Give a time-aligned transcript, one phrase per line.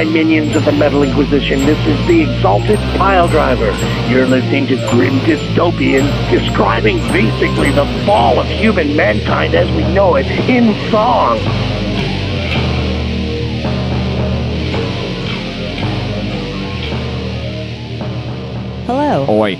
[0.00, 1.60] Hails my minions of the Metal Inquisition.
[1.60, 3.70] This is the Exalted Pile Driver.
[4.08, 10.16] You're listening to Grim Dystopian, describing basically the fall of human mankind as we know
[10.16, 11.38] it in song.
[18.86, 19.26] Hello.
[19.28, 19.56] Oi.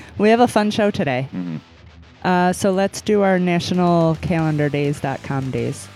[0.18, 1.28] We have a fun show today.
[1.32, 1.56] Mm-hmm.
[2.22, 5.88] Uh, so let's do our national calendar days.com days.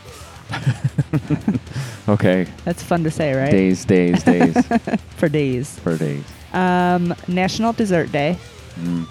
[2.09, 2.47] Okay.
[2.65, 3.51] That's fun to say, right?
[3.51, 4.55] Days, days, days.
[5.17, 5.79] For days.
[5.79, 6.25] For days.
[6.53, 8.39] Um, National Dessert Day.
[8.77, 9.09] Mm.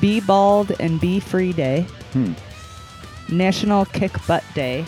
[0.00, 1.82] Be Bald and Be Free Day.
[2.12, 2.32] Hmm.
[3.28, 4.84] National Kick Butt Day.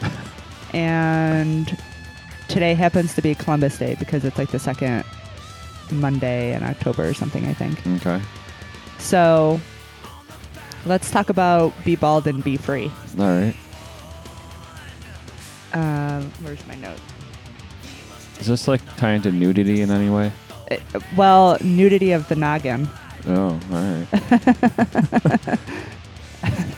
[0.72, 1.76] and
[2.48, 5.04] today happens to be Columbus Day because it's like the second
[5.90, 7.84] Monday in October or something, I think.
[7.86, 8.20] Okay.
[8.98, 9.60] So
[10.86, 12.90] let's talk about Be Bald and Be Free.
[13.18, 13.54] All right.
[15.72, 16.98] Um, where's my note?
[18.40, 20.32] Is this like tying to nudity in any way?
[20.70, 20.76] Uh,
[21.16, 22.88] well, nudity of the noggin.
[23.26, 24.06] Oh, all right.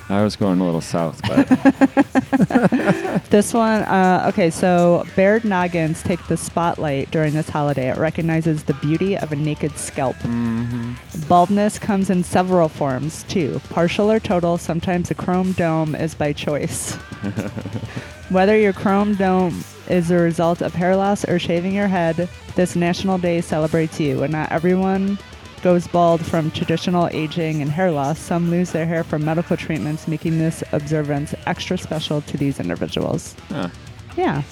[0.08, 1.46] I was going a little south, but
[3.30, 7.90] This one, uh, okay, so bared noggins take the spotlight during this holiday.
[7.90, 10.16] It recognizes the beauty of a naked scalp.
[10.16, 10.96] Mhm.
[11.28, 13.60] Baldness comes in several forms, too.
[13.70, 16.98] Partial or total, sometimes a chrome dome is by choice.
[18.30, 22.76] Whether your chrome dome is a result of hair loss or shaving your head, this
[22.76, 24.22] National Day celebrates you.
[24.22, 25.18] And not everyone
[25.62, 28.18] goes bald from traditional aging and hair loss.
[28.20, 33.34] Some lose their hair from medical treatments, making this observance extra special to these individuals.
[33.48, 33.68] Huh.
[34.16, 34.42] Yeah.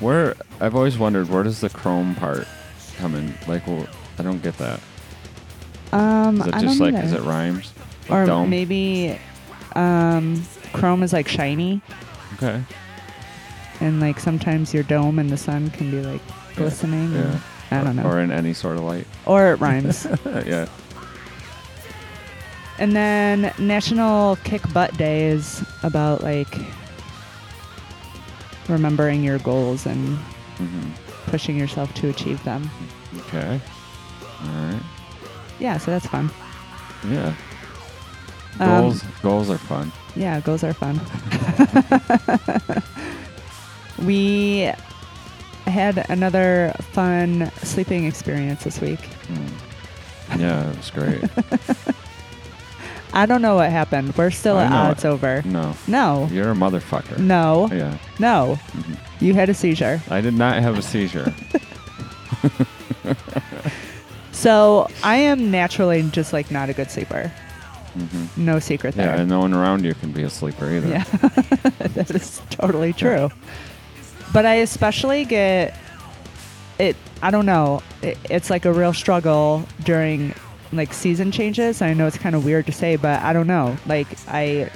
[0.00, 2.46] where I've always wondered where does the chrome part
[2.98, 3.34] come in?
[3.48, 3.86] Like, well,
[4.18, 4.80] I don't get that.
[5.92, 7.72] Um, Is it I just like is it rhymes?
[8.08, 8.48] or Dome?
[8.50, 9.18] maybe
[9.74, 10.42] um,
[10.72, 11.80] chrome is like shiny,
[12.42, 12.62] Okay.
[13.80, 16.22] and like sometimes your dome and the sun can be like
[16.56, 17.12] glistening.
[17.12, 17.20] Yeah.
[17.20, 17.40] and-
[17.72, 18.02] I don't know.
[18.02, 19.06] Or in any sort of light.
[19.26, 20.04] Or it rhymes.
[20.26, 20.66] yeah.
[22.80, 26.52] and then National Kick Butt Day is about like
[28.68, 30.18] remembering your goals and
[30.58, 30.88] hmm
[31.26, 32.68] pushing yourself to achieve them.
[33.28, 33.60] Okay.
[34.42, 34.82] All right.
[35.60, 36.28] Yeah, so that's fun.
[37.08, 37.34] Yeah.
[38.58, 39.92] Um, Goals goals are fun.
[40.16, 41.00] Yeah, goals are fun.
[44.04, 44.70] we
[45.66, 49.00] had another fun sleeping experience this week.
[49.28, 50.40] Mm.
[50.40, 51.22] Yeah, it was great.
[53.12, 54.16] I don't know what happened.
[54.16, 55.08] We're still I at odds it.
[55.08, 55.42] over.
[55.44, 55.74] no.
[55.88, 57.18] No, You're a motherfucker.
[57.18, 57.98] no, Yeah.
[58.18, 58.58] no.
[58.72, 58.96] Mhm.
[59.20, 60.00] You had a seizure.
[60.08, 61.32] I did not have a seizure.
[64.32, 67.30] So I am naturally just like not a good sleeper.
[67.94, 69.06] Hmm No secret there.
[69.14, 70.88] Yeah, and no one around you can be a sleeper either.
[70.88, 71.04] Yeah,
[71.94, 73.30] that is totally true.
[74.32, 75.76] But I especially get
[76.78, 76.96] it.
[77.22, 77.82] I don't know.
[78.02, 80.34] It, it's like a real struggle during
[80.72, 81.82] like season changes.
[81.82, 83.76] I know it's kind of weird to say, but I don't know.
[83.86, 84.70] Like I,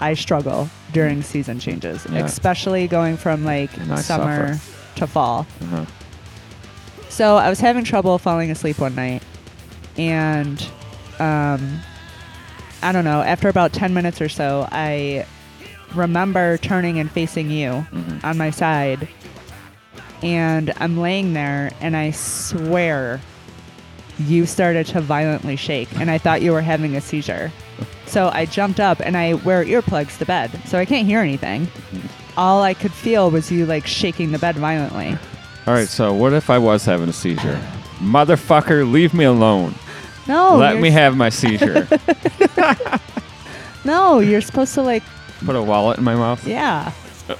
[0.00, 2.24] I struggle during season changes, Yeah.
[2.24, 4.56] especially going from like summer
[4.96, 5.46] to fall.
[5.62, 5.84] Uh-huh.
[7.08, 9.22] So I was having trouble falling asleep one night,
[9.98, 10.64] and
[11.22, 11.80] um,
[12.82, 13.22] I don't know.
[13.22, 15.24] After about ten minutes or so, I
[15.94, 18.24] remember turning and facing you Mhm.
[18.24, 19.06] on my side,
[20.22, 23.20] and I'm laying there, and I swear
[24.18, 27.50] you started to violently shake, and I thought you were having a seizure.
[28.06, 31.68] So I jumped up, and I wear earplugs to bed, so I can't hear anything.
[32.36, 35.16] All I could feel was you like shaking the bed violently.
[35.66, 37.58] All right, so what if I was having a seizure?
[38.00, 39.74] Motherfucker, leave me alone.
[40.28, 41.88] No, Let me have my seizure.
[43.84, 45.02] No, you're supposed to like,
[45.44, 46.46] Put a wallet in my mouth.
[46.46, 46.92] yeah.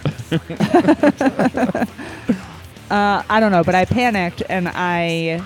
[2.90, 5.40] uh, I don't know, but I panicked and I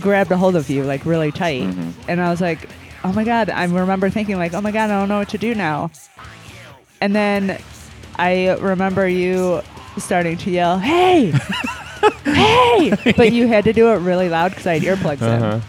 [0.00, 1.92] grabbed a hold of you like really tight, Mhm.
[2.08, 2.68] and I was like,
[3.04, 5.38] "Oh my god!" I remember thinking like, "Oh my god, I don't know what to
[5.38, 5.90] do now."
[7.00, 7.58] And then
[8.18, 9.62] I remember you
[9.98, 11.32] starting to yell, "Hey,
[12.24, 15.56] hey!" But you had to do it really loud because I had earplugs Uh-huh.
[15.56, 15.62] in.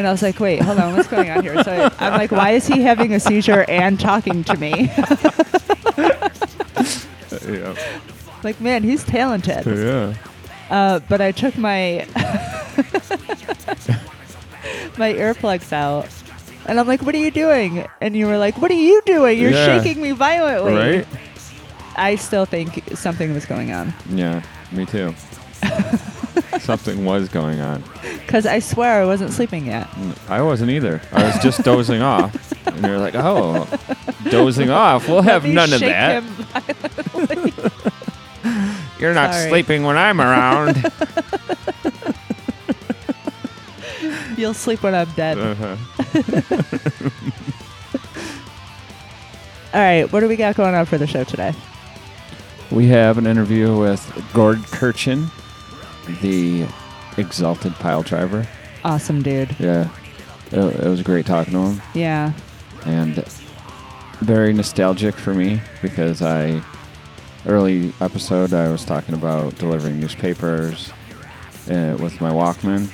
[0.00, 1.62] And I was like, wait, hold on, what's going on here?
[1.62, 4.90] So I'm like, why is he having a seizure and talking to me?
[7.48, 7.74] Yeah.
[8.42, 9.64] like, man, he's talented.
[9.66, 10.14] Yeah.
[10.70, 12.06] Uh, but I took my
[14.98, 16.08] my earplugs out,
[16.66, 19.38] and I'm like, "What are you doing?" And you were like, "What are you doing?
[19.38, 19.80] You're Yeah.
[19.82, 21.06] shaking me violently." Right?
[21.96, 24.42] I still think something was going on Yeah,
[24.72, 25.14] me too.
[26.60, 27.82] Something was going on.
[28.20, 29.88] because I swear I wasn't sleeping yet.
[30.28, 31.00] I wasn't either.
[31.12, 32.52] I was just dozing off.
[32.66, 33.66] And you're like, oh,
[34.30, 35.08] dozing off.
[35.08, 36.22] We'll have none of that.
[38.98, 39.48] You're not Sorry.
[39.48, 40.76] sleeping when I'm around.
[44.36, 45.38] You'll sleep when I'm dead.
[45.38, 45.76] uh-huh.
[49.72, 51.54] All right, what do we got going on for the show today?
[52.70, 54.00] We have an interview with
[54.32, 55.28] Gord Kirchin,
[56.22, 56.66] the
[57.16, 58.46] exalted pile driver.
[58.84, 59.54] Awesome, dude.
[59.58, 59.88] Yeah,
[60.50, 62.32] it, it was great talking to him, Yeah.
[62.86, 63.16] and
[64.20, 66.62] very nostalgic for me because I
[67.46, 70.90] early episode I was talking about delivering newspapers
[71.70, 72.88] uh, with my Walkman,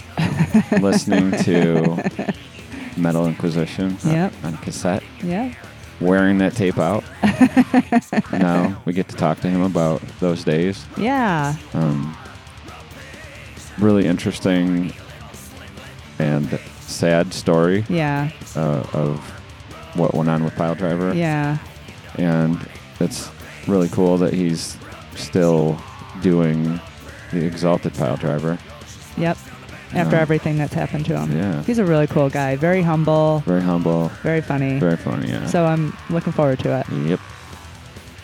[0.82, 2.32] listening to
[2.96, 5.02] Metal Inquisition on- on cassette.
[5.22, 5.52] Yeah.
[6.00, 7.02] wearing that tape out.
[8.32, 10.84] now we get to talk to him about those days.
[10.96, 11.54] Yeah.
[11.74, 12.16] Um,
[13.78, 14.92] really interesting
[16.18, 18.30] and sad story Yeah.
[18.54, 19.18] uh, of
[19.94, 21.12] what went on with Pile Driver.
[21.14, 21.58] Yeah.
[22.16, 22.58] And
[23.00, 23.28] it's
[23.66, 24.76] really cool that he's
[25.14, 25.80] still
[26.22, 26.80] doing
[27.32, 28.58] the Exalted Pile Driver.
[29.16, 29.36] Yep.
[29.94, 30.22] After Yeah.
[30.22, 31.36] everything that's happened to him.
[31.36, 31.62] Yeah.
[31.62, 32.56] He's a really cool guy.
[32.56, 33.42] Very humble.
[33.46, 34.78] Very humble, Very funny.
[34.78, 35.28] very funny.
[35.28, 35.46] Yeah.
[35.46, 36.86] So I'm looking forward to it.
[36.90, 37.20] Yep.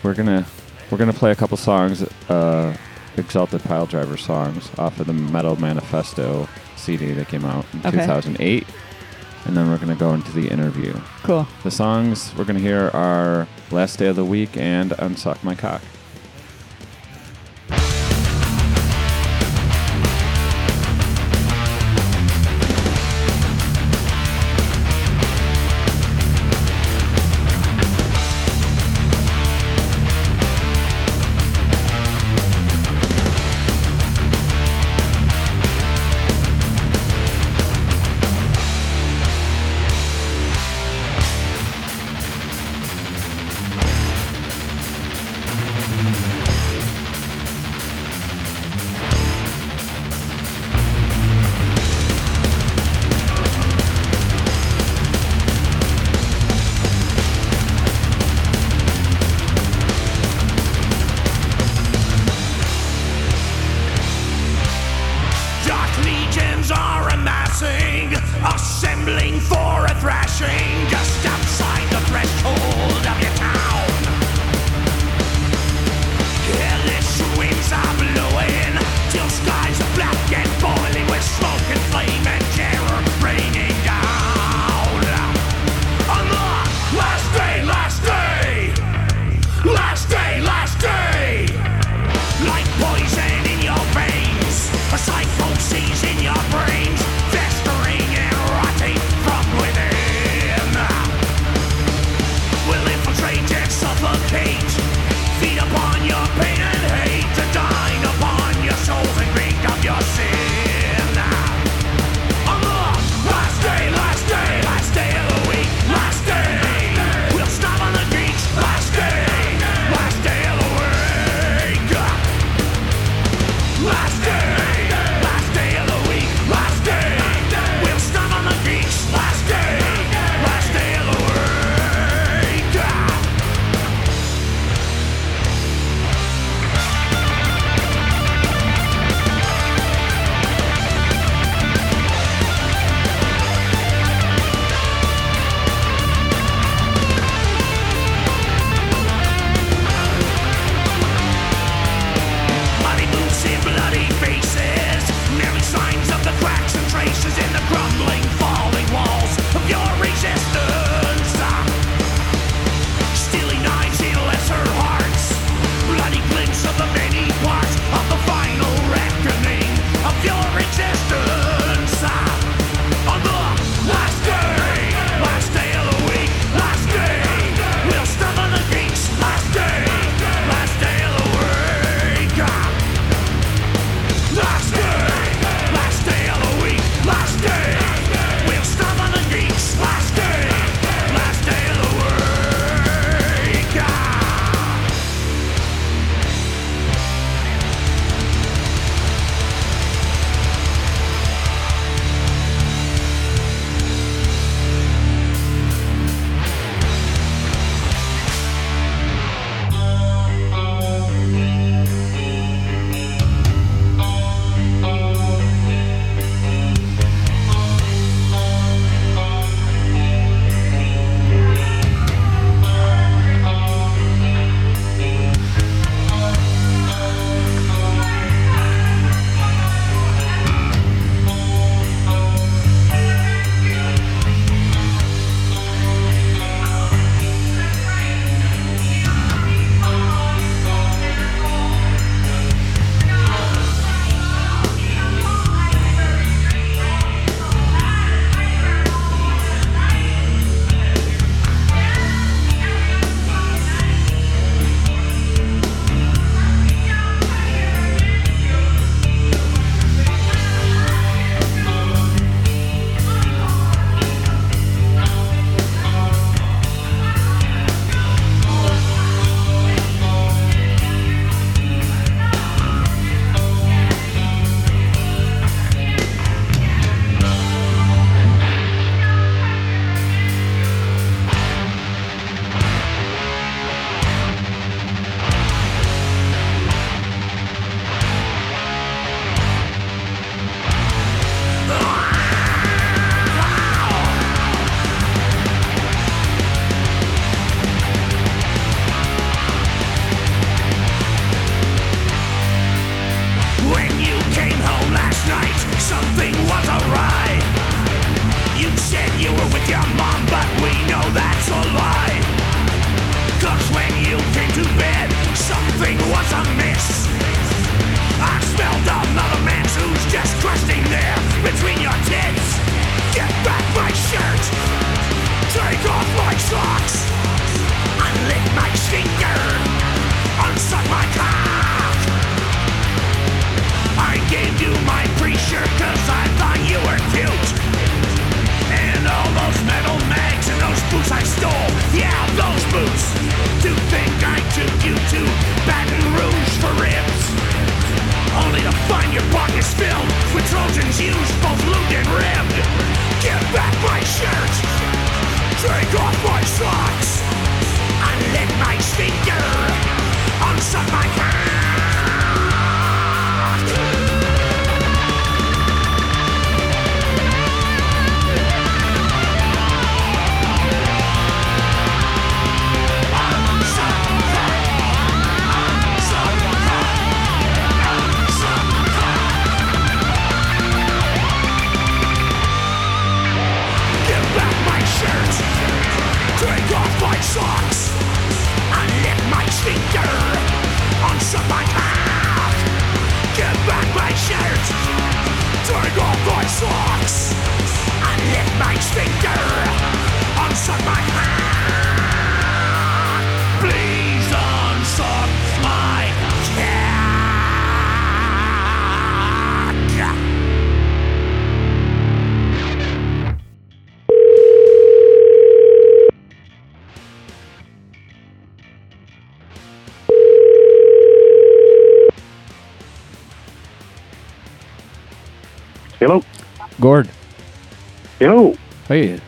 [0.03, 0.45] We're gonna
[0.91, 2.75] we're gonna play a couple songs, uh,
[3.17, 7.91] Exalted Pile Driver songs off of the Metal Manifesto CD that came out in Okay.
[8.01, 8.67] 2008,
[9.45, 10.95] and then we're gonna go into the interview.
[11.23, 11.47] Cool.
[11.63, 15.83] The songs we're gonna hear are "Last Day of the Weak" and "Unsuck My Cock."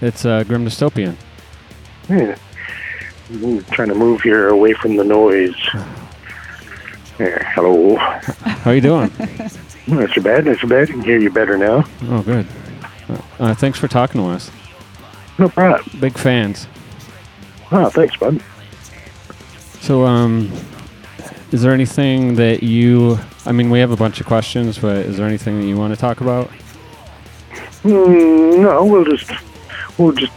[0.05, 1.17] It's uh, Grim Dystopian.
[2.09, 2.37] Yeah.
[3.31, 5.57] I'm trying to move here away from the noise.
[7.19, 7.97] Yeah, hello.
[7.97, 9.11] How are you doing?
[9.87, 10.89] Not so bad, not so bad.
[10.89, 11.85] I can hear you better now.
[12.05, 12.47] oh, good.
[13.39, 14.51] Uh, thanks for talking to us.
[15.39, 15.85] No problem.
[16.01, 16.67] Big fans.
[17.71, 18.43] Oh, thanks, bud.
[19.81, 20.51] So, um,
[21.53, 23.19] is there anything that you?
[23.47, 25.95] I mean, we have a bunch of questions, but is there anything that you want
[25.95, 26.51] to talk about?
[27.83, 29.31] Mm, no, we'll just
[29.99, 30.33] we'll just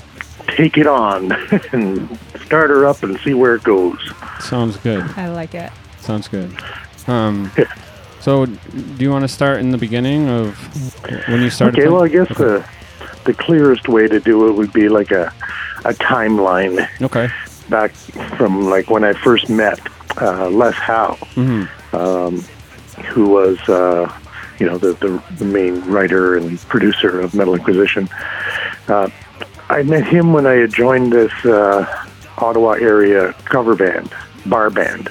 [0.48, 1.32] take it on
[1.72, 4.00] and start her up and see where it goes.
[4.40, 5.04] Sounds good.
[5.18, 5.72] I like it.
[6.00, 6.56] Sounds good.
[7.08, 7.52] Um,
[8.20, 8.60] so, do
[9.00, 10.58] you want to start in the beginning of
[11.30, 11.80] when you started?
[11.80, 12.26] Okay, well, I playing?
[12.26, 12.66] guess the
[13.26, 15.34] the clearest way to do it would be like a
[15.86, 17.30] a timeline Okay.
[17.70, 17.92] back
[18.38, 19.80] from like when I first met
[20.22, 22.42] uh, Les Howe, hmm um,
[23.08, 24.12] who was uh,
[24.60, 28.10] you know the, the the main writer and producer of Metal Inquisition.
[28.88, 29.10] Uh,
[29.70, 31.86] I met him when I had joined this uh,
[32.38, 34.14] Ottawa area cover band,
[34.46, 35.10] bar band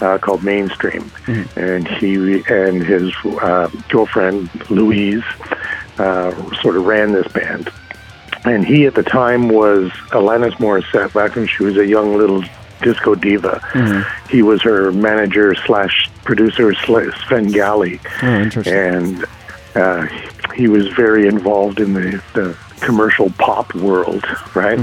[0.00, 1.10] uh, called Mainstream,
[1.56, 5.24] and he and his uh, girlfriend Louise
[5.98, 7.70] uh, sort of ran this band.
[8.44, 12.44] And he at the time was Alanis Morissette back when she was a young little
[12.82, 13.60] disco diva.
[14.30, 19.24] He was her manager slash producer slash Svengali Oh, and
[19.74, 20.06] uh,
[20.54, 24.78] he was very involved in the, the commercial pop world, right?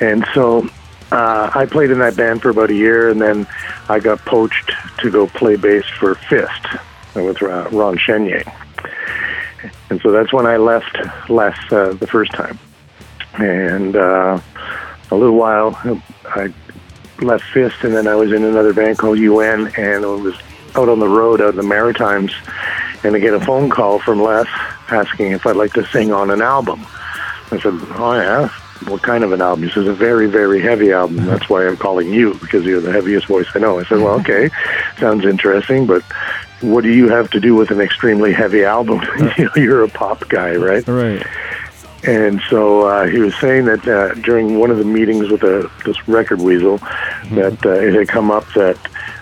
[0.00, 0.68] And so
[1.10, 3.46] uh, I played in that band for about a year, and then
[3.88, 6.66] I got poached to go play bass for Fist
[7.14, 8.44] with Ron Chenier.
[9.90, 10.96] And so that's when I left
[11.28, 12.58] Les uh, the first time.
[13.38, 14.40] And uh,
[15.10, 15.78] a little while,
[16.26, 16.52] I
[17.20, 20.34] left Fist, and then I was in another band called UN, and I was
[20.76, 22.32] out on the road out in the Maritimes,
[23.02, 24.46] and I get a phone call from Les
[24.90, 26.84] asking if I'd like to sing on an album.
[27.50, 28.48] I said, "Oh yeah,
[28.88, 31.24] what kind of an album?" He says, "A very, very heavy album.
[31.26, 34.20] That's why I'm calling you because you're the heaviest voice I know." I said, "Well,
[34.20, 34.50] okay,
[34.98, 36.02] sounds interesting, but
[36.60, 39.00] what do you have to do with an extremely heavy album?
[39.38, 41.24] you know, you're a pop guy, right?" Right.
[42.04, 45.68] And so uh, he was saying that uh, during one of the meetings with the,
[45.84, 46.78] this record weasel,
[47.32, 48.78] that uh, it had come up that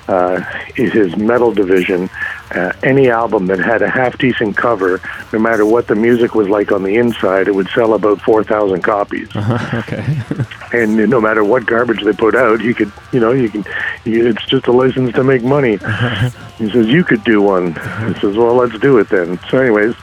[0.09, 0.41] uh,
[0.75, 2.11] his metal division,
[2.53, 5.01] uh, any album that had a half decent cover,
[5.33, 8.83] no matter what the music was like on the inside, it would sell about 4,000
[8.83, 9.29] copies.
[9.37, 10.23] okay.
[10.73, 13.65] And no matter what garbage they put out, you could, you know, you can,
[14.05, 15.77] you, it's just a license to make money.
[16.59, 17.69] he says, you could do one.
[17.69, 19.39] He says, well, let's do it then.
[19.49, 19.95] So, anyways,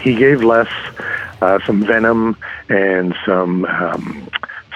[0.00, 0.66] he gave Les
[1.42, 2.36] uh, some Venom
[2.70, 4.28] and some um,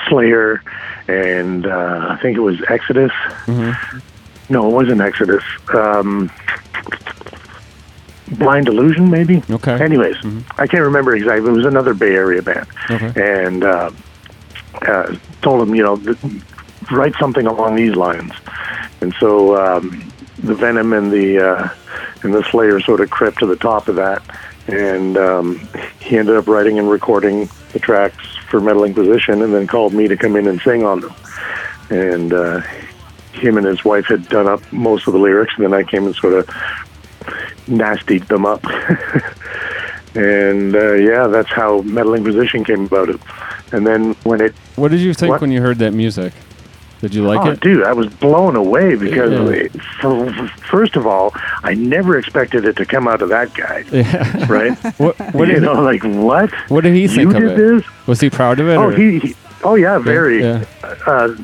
[0.09, 0.63] Slayer,
[1.09, 3.13] and uh, I think it was Exodus.
[4.49, 5.43] No, it wasn't Exodus.
[5.75, 6.31] Um,
[8.39, 9.43] Blind Illusion, maybe.
[9.51, 9.81] Okay.
[9.83, 10.17] Anyways,
[10.59, 11.49] I can't remember exactly.
[11.49, 13.13] It was another Bay Area band, Okay.
[13.45, 13.91] and uh,
[14.83, 16.17] uh, told him, you know, th-
[16.91, 18.33] write something along these lines.
[19.01, 21.69] And so um, the Venom and the uh,
[22.25, 24.23] and the Slayer sort of crept to the top of that,
[24.67, 25.69] and um,
[26.01, 30.09] he ended up writing and recording the tracks for Metal Inquisition, and then called me
[30.09, 31.15] to come in and sing on them.
[31.91, 32.63] And uh,
[33.37, 36.07] him and his wife had done up most of the lyrics, and then I came
[36.07, 36.49] and sort of
[37.69, 38.65] nastied them up.
[40.15, 43.21] and uh, yeah, that's how Metal Inquisition came about it.
[43.73, 45.41] And then when it What did you think What?
[45.41, 46.33] when you heard that music?
[47.03, 47.61] Did you like oh, it?
[47.61, 49.65] dude, I was blown away because, Yeah.
[49.65, 50.33] it- for,
[50.71, 51.33] first of all,
[51.63, 54.47] I never expected it to come out of that guy, Yeah.
[54.51, 54.79] right?
[54.99, 56.51] what, what, you know, like what?
[56.71, 57.57] what did he think you of did it?
[57.57, 58.07] this?
[58.07, 58.77] Was he proud of it?
[58.77, 59.37] Oh, he, he.
[59.63, 60.41] Oh yeah, very.
[60.41, 60.65] Yeah.
[61.07, 61.35] Uh,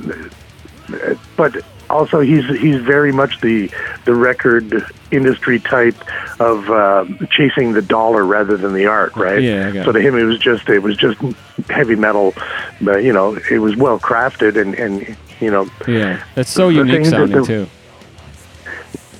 [1.36, 3.70] but also, he's he's very much the
[4.06, 5.94] the record industry type
[6.40, 9.42] of uh, chasing the dollar rather than the art, right?
[9.42, 11.20] Yeah, So to him, it was just it was just
[11.68, 12.34] heavy metal,
[12.80, 16.24] but you know, it was well crafted and and you know, Yeah.
[16.34, 17.66] It's so unique thing that sounding the- too.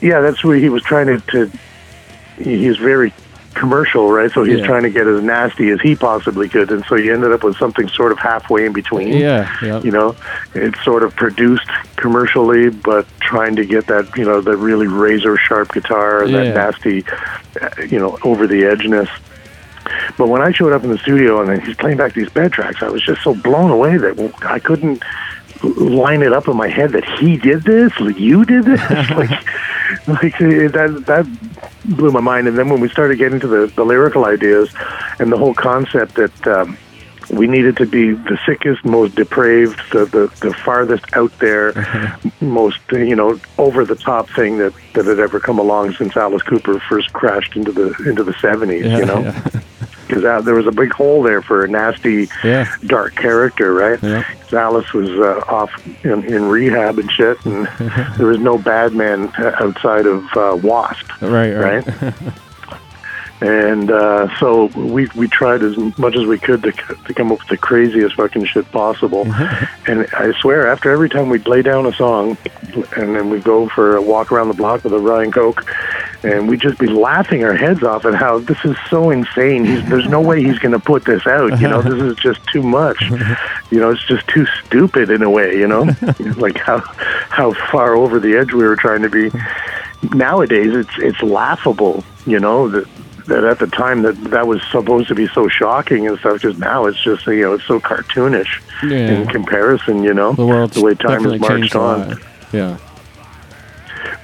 [0.01, 1.21] yeah, that's where he was trying to.
[1.33, 1.51] to
[2.39, 3.13] he's very
[3.55, 4.31] commercial, right?
[4.33, 4.67] So he's Yeah.
[4.67, 7.57] trying to get as nasty as he possibly could, and so you ended up with
[7.57, 9.09] something sort of halfway in between.
[9.09, 9.49] Yeah.
[9.63, 9.81] Yeah.
[9.83, 10.15] you know
[10.55, 15.37] it's sort of produced commercially but trying to get that you know the really razor
[15.37, 16.45] sharp guitar and Yeah.
[16.45, 17.05] that nasty
[17.61, 19.09] uh, you know over the edgeness
[20.19, 22.83] but when i showed up in the studio and he's playing back these bed tracks
[22.83, 25.03] i was just so blown away that i couldn't
[25.63, 29.31] line it up in my head that he did this you did this like
[30.09, 33.85] like that that blew my mind and then when we started getting to the, the
[33.85, 34.73] lyrical ideas
[35.19, 36.77] and the whole concept that um,
[37.33, 41.73] we needed to be the sickest, most depraved, the, the, the farthest out there,
[42.41, 46.43] most you know over the top thing that, that had ever come along since Alice
[46.43, 48.85] Cooper first crashed into the into the seventies.
[48.85, 49.61] Yeah, you know, yeah.
[50.15, 52.75] because there was a big hole there for a nasty, Yeah.
[52.87, 54.03] dark character, right?
[54.03, 54.25] Yeah.
[54.53, 55.71] Alice was uh, off
[56.05, 57.67] in, in rehab and shit, and
[58.19, 61.53] there was no bad man uh, outside of uh, Wasp Right.
[61.55, 61.87] Right.
[62.03, 62.15] right?
[63.43, 67.41] and uh, so we we tried as much as we could to to come up
[67.41, 69.23] with the craziest fucking shit possible.
[69.89, 72.39] and I swear, after every time we'd lay down a song,
[72.97, 75.65] and then we'd go for a walk around the block with a Ryan Coke,
[76.23, 79.65] and we'd just be laughing our heads off at how this is so insane.
[79.65, 81.61] He's, there's no way he's going to put this out.
[81.61, 83.03] You know, this is just too much.
[83.73, 85.59] You know, it's just too stupid in a way.
[85.59, 85.91] You know,
[86.37, 89.31] like how how far over the edge we were trying to be
[90.15, 92.85] nowadays it's it's laughable you know that
[93.27, 96.59] that at the time that that was supposed to be so shocking and stuff Because
[96.59, 99.21] now it's just you know it's so cartoonish Yeah.
[99.21, 102.19] in comparison you know The world's the way time has marched on.
[102.53, 102.79] Yeah.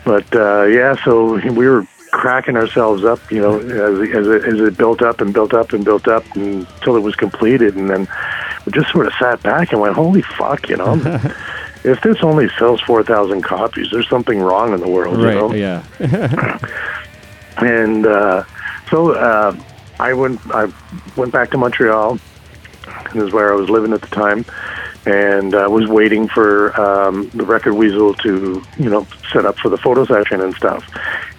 [0.05, 4.61] but uh yeah so we were cracking ourselves up you know as as it, as
[4.61, 8.09] it built up and built up and built up until it was completed and then
[8.65, 10.95] we just sort of sat back and went holy fuck you know
[11.85, 15.35] if this only sells 4000 copies there's something wrong in the world you Right.
[15.37, 15.83] know Yeah.
[17.59, 18.45] and uh,
[18.91, 19.57] so uh,
[19.99, 20.41] I went.
[20.51, 20.73] I
[21.17, 22.19] went back to Montreal.
[23.15, 24.45] This is where I was living at the time,
[25.07, 29.69] and uh, was waiting for um, the Record Weasel to, you know, set up for
[29.69, 30.85] the photo session and stuff.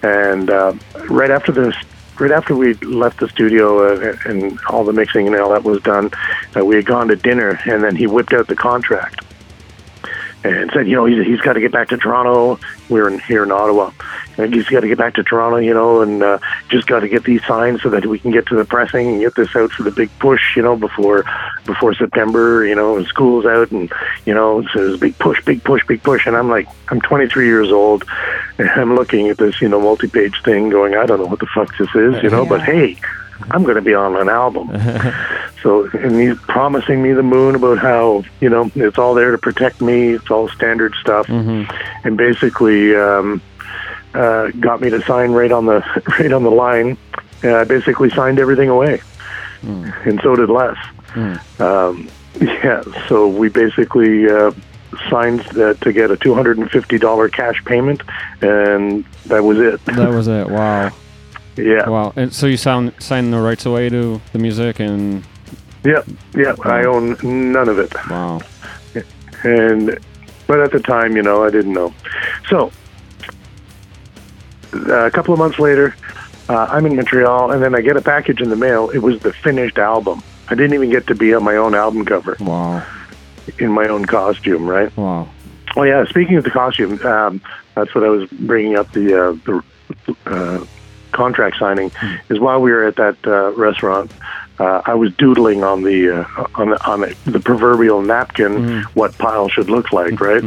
[0.02, 0.74] And uh,
[1.08, 1.74] right after this.
[2.18, 5.80] Right after we left the studio uh, and all the mixing and all that was
[5.80, 6.10] done,
[6.54, 9.24] uh, we had gone to dinner, and then he whipped out the contract
[10.44, 12.58] and said, you know, he's, he's got to get back to Toronto.
[12.90, 13.92] We're in, here in Ottawa.
[14.40, 17.08] And he's got to get back to Toronto, you know, and uh, just got to
[17.08, 19.70] get these signed so that we can get to the pressing and get this out
[19.72, 21.24] for the big push, you know, before
[21.64, 23.92] before September, you know, and school's out, and
[24.26, 26.26] you know, so a big push, big push, big push.
[26.26, 28.04] And I'm like, I'm 23 years old,
[28.58, 31.48] and I'm looking at this, you know, multi-page thing, going, I don't know what the
[31.54, 32.96] fuck this is, you know, but hey.
[33.52, 34.68] I'm going to be on an album.
[35.62, 39.38] so, and he's promising me the moon about how, you know, it's all there to
[39.38, 40.10] protect me.
[40.10, 41.26] It's all standard stuff.
[42.04, 43.40] And basically, um,
[44.14, 45.82] uh, got me to sign right on the,
[46.18, 46.96] right on the line.
[47.42, 49.00] And I basically signed everything away.
[49.62, 50.76] And so did Les.
[51.58, 52.08] Um,
[52.40, 52.82] yeah.
[53.08, 54.52] So we basically, uh,
[55.08, 58.02] signed that to get a $250 cash payment
[58.42, 59.84] and that was it.
[59.86, 60.48] That was it.
[60.50, 60.90] Wow.
[61.56, 61.88] yeah.
[61.88, 62.12] Wow.
[62.16, 65.24] And so you sound signed the rights away to the music and
[65.84, 66.02] Yeah,
[66.34, 66.54] yeah.
[66.64, 68.40] I own none of it, wow.
[69.44, 69.98] and
[70.46, 71.94] but at the time, you know, I didn't know.
[72.48, 72.72] So
[74.72, 75.94] a couple of months later,
[76.48, 78.90] uh, I'm in Montreal, and then I get a package in the mail.
[78.90, 80.22] It was the finished album.
[80.48, 82.82] I didn't even get to be on my own album cover Wow.
[83.58, 84.94] in my own costume, right?
[84.96, 85.28] Wow.
[85.76, 86.04] Oh yeah.
[86.06, 87.40] Speaking of the costume, um,
[87.76, 90.64] that's what I was bringing up the uh, the uh,
[91.12, 91.92] contract signing.
[92.28, 94.10] Is while we were at that uh, restaurant,
[94.58, 99.16] uh, I was doodling on the uh, on the on the, the proverbial napkin what
[99.18, 100.42] pile should look like, right?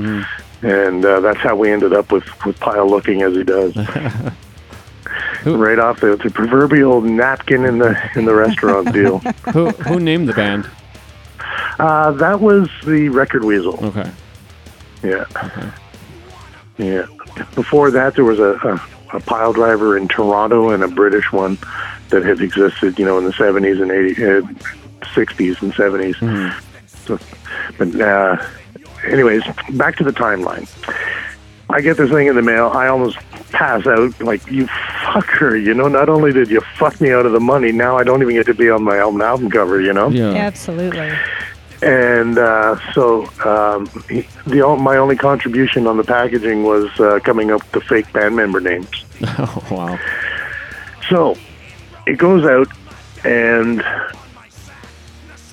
[0.63, 3.75] And uh, that's how we ended up with with Pile looking as he does.
[5.43, 9.19] Who- right off the, the proverbial napkin in the in the restaurant deal.
[9.53, 10.69] Who who named the band?
[11.79, 13.83] Uh, that was the Record Weasel.
[13.87, 14.09] Okay.
[15.03, 15.25] Yeah.
[16.77, 17.05] Yeah.
[17.55, 18.53] Before that, there was a,
[19.11, 21.57] a, a pile driver in Toronto and a British one
[22.09, 24.47] that had existed, you know, in the 70s and 80s, uh,
[25.13, 26.61] 60s and 70s.
[27.05, 27.19] So,
[27.77, 28.37] but, uh,
[29.05, 30.67] anyways, back to the timeline.
[31.69, 32.67] I get this thing in the mail.
[32.73, 33.17] I almost
[33.51, 34.19] pass out.
[34.21, 37.71] Like, you fucker, you know, not only did you fuck me out of the money,
[37.71, 40.09] now I don't even get to be on my album, album cover, you know?
[40.09, 40.33] Yeah.
[40.33, 41.11] Absolutely.
[41.81, 47.51] and uh, so um, he, the my only contribution on the packaging was uh, coming
[47.51, 48.89] up with the fake band member names.
[49.37, 49.99] Oh, wow.
[51.09, 51.35] So
[52.05, 52.67] it goes out,
[53.25, 53.81] and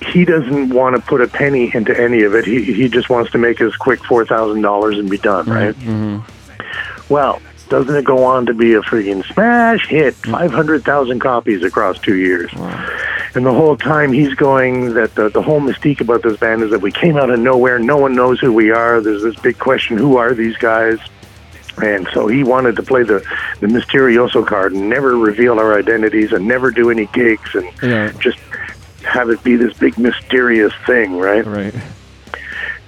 [0.01, 2.45] he doesn't want to put a penny into any of it.
[2.45, 5.75] He he just wants to make his quick four thousand dollars and be done, right?
[5.75, 7.13] Mm-hmm.
[7.13, 10.15] Well, doesn't it go on to be a freaking smash hit?
[10.15, 10.31] Mm.
[10.31, 12.51] Five hundred thousand copies across two years.
[13.33, 16.71] And the whole time he's going that the, the whole mystique about this band is
[16.71, 17.79] that we came out of nowhere.
[17.79, 18.99] No one knows who we are.
[18.99, 20.99] There's this big question: Who are these guys?
[21.81, 23.19] And so he wanted to play the
[23.61, 28.11] the mysterioso card and never reveal our identities and never do any gigs and Yeah.
[28.19, 28.37] just
[29.03, 31.45] have it be this big mysterious thing, right?
[31.45, 31.75] Right.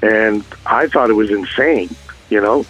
[0.01, 1.95] And I thought it was insane,
[2.29, 2.65] you know,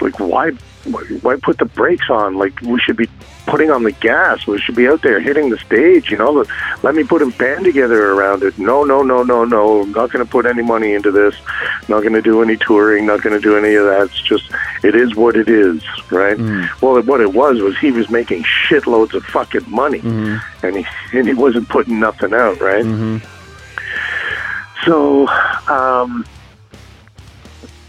[0.00, 0.52] like why
[0.84, 2.36] why put the brakes on?
[2.36, 3.08] Like we should be
[3.46, 4.46] putting on the gas.
[4.46, 6.44] We should be out there hitting the stage, you know.
[6.82, 8.58] Let me put a band together around it.
[8.58, 9.82] No, no, no, no, no.
[9.82, 11.34] I'm not going to put any money into this.
[11.88, 13.06] Not going to do any touring.
[13.06, 14.04] Not going to do any of that.
[14.10, 14.50] It's just
[14.82, 16.36] it is what it is, right?
[16.36, 16.68] Mm.
[16.80, 20.66] Well, what it was was he was making shitloads of fucking money, mm-hmm.
[20.66, 20.86] and he
[21.18, 22.84] and he wasn't putting nothing out, right?
[22.84, 23.18] Mm-hmm.
[24.84, 25.28] So.
[25.72, 26.24] um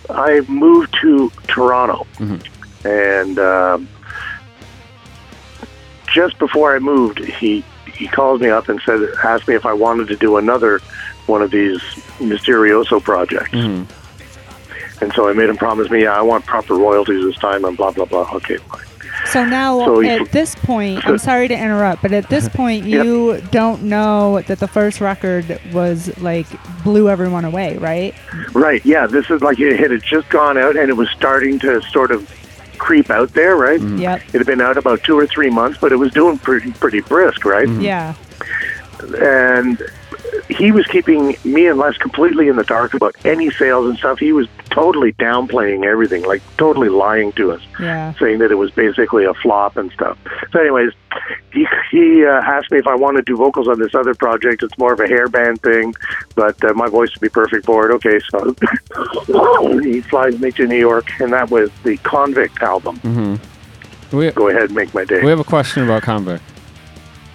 [0.10, 2.36] I moved to Toronto, mm-hmm.
[2.86, 3.88] And um,
[6.14, 9.74] just before I moved, he he called me up and said, asked me if I
[9.74, 10.80] wanted to do another
[11.28, 11.80] one of these
[12.20, 13.54] Mysterioso projects.
[13.54, 17.76] And so I made him promise me, yeah, I want proper royalties this time, and
[17.78, 18.30] blah blah blah.
[18.36, 18.82] Okay, fine.
[19.28, 22.86] So now, So you- at this point, I'm sorry to interrupt, but at this point,
[22.86, 23.06] Yep.
[23.06, 26.48] you don't know that the first record was like
[26.84, 28.14] blew everyone away, right?
[28.54, 31.82] Right, yeah, this is like it had just gone out, and it was starting to
[31.84, 32.30] sort of
[32.84, 33.80] creep out there, right?
[33.80, 34.00] Mm.
[34.00, 34.22] Yep.
[34.34, 37.00] It had been out about two or three months, but it was doing pretty pretty
[37.02, 37.68] brisk, right?
[37.68, 37.82] Mm-hmm.
[37.82, 38.14] Yeah.
[39.20, 39.82] and
[40.50, 44.20] he was keeping me and Les completely in the dark about any sales and stuff.
[44.20, 48.14] He was totally downplaying everything, like totally lying to us, Yeah.
[48.16, 50.18] saying that it was basically a flop and stuff.
[50.52, 50.92] So, anyways,
[51.54, 54.64] he he uh, asked me if I want to do vocals on this other project.
[54.64, 55.94] It's more of a hair band thing,
[56.36, 57.94] but uh, my voice would be perfect for it.
[57.96, 58.56] Okay, so
[59.82, 63.40] he flies me to New York, and that was the Convict album.
[64.12, 65.22] We, Go ahead and make my day.
[65.24, 66.44] we have a question about Convict.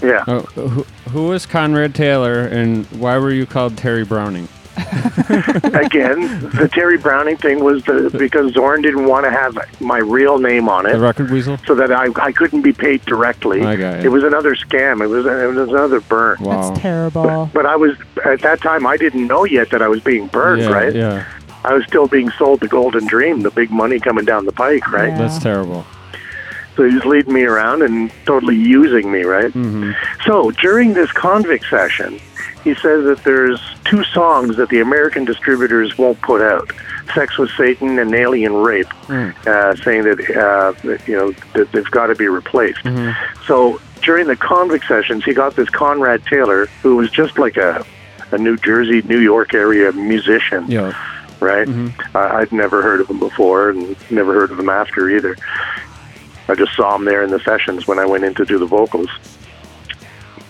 [0.03, 0.25] yeah.
[0.27, 4.49] Uh, who, who is Conrad Taylor and why were you called Terry Browning?
[5.29, 10.39] again, the Terry Browning thing was the, because Zorn didn't want to have my real
[10.39, 11.59] name on The it, record weasel?
[11.67, 13.63] so that I, I couldn't be paid directly.
[13.63, 14.05] I got it.
[14.07, 15.03] It was another scam.
[15.03, 16.39] It was it was another burn.
[16.41, 16.69] Wow.
[16.71, 17.51] That's terrible.
[17.53, 20.63] But I was at that time I didn't know yet that I was being burned.
[20.63, 20.95] yeah, right?
[20.95, 21.27] Yeah.
[21.65, 24.91] I was still being sold the golden dream, the big money coming down the pike.
[24.91, 25.09] Right?
[25.09, 25.19] Yeah.
[25.19, 25.85] That's terrible.
[26.77, 29.23] So he was leading me around and totally using me.
[29.25, 29.51] Right?
[29.53, 29.93] hmm
[30.25, 32.21] So during this convict session,
[32.69, 36.71] he says that there's two songs that the American distributors won't put out:
[37.15, 38.93] "Sex with Satan" and "Alien Rape,"
[39.47, 40.73] uh, saying that, uh,
[41.07, 42.81] you know that they've got to be replaced.
[43.47, 47.85] So during the convict sessions, he got this Conrad Taylor, who was just like a
[48.31, 50.93] a New Jersey, New York area musician Yeah.
[51.41, 51.67] right?
[52.15, 55.35] I, I'd never heard of him before and never heard of him after either.
[56.51, 58.67] I just saw him there in the sessions when I went in to do the
[58.67, 59.09] vocals.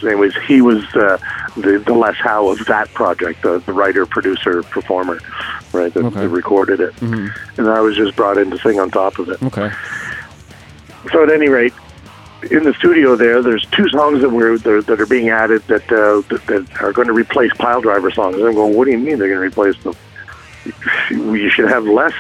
[0.03, 1.19] Anyways, he was uh,
[1.57, 5.21] the, the Les Howe of that project, the, the writer, producer, performer,
[5.73, 6.21] right, that, Okay.
[6.21, 6.95] that recorded it.
[7.03, 9.43] And I was just brought in to sing on top of it.
[9.43, 9.71] Okay.
[11.13, 11.73] So at any rate,
[12.51, 15.63] in the studio there, there's two songs that were that are, that are being added
[15.69, 18.37] that, uh, that that are going to replace Pile Driver songs.
[18.37, 19.97] And I'm going, what do you mean they're going to replace them?
[21.11, 22.13] You should have less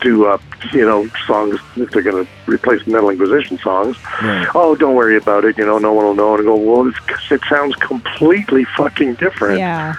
[0.00, 0.38] to uh,
[0.72, 3.96] you know songs if they're going to replace Metal Inquisition songs.
[4.22, 4.48] Right.
[4.54, 5.58] Oh, don't worry about it.
[5.58, 6.34] You know, no one will know.
[6.34, 9.94] And I go, well, it's, it sounds completely fucking different Yeah.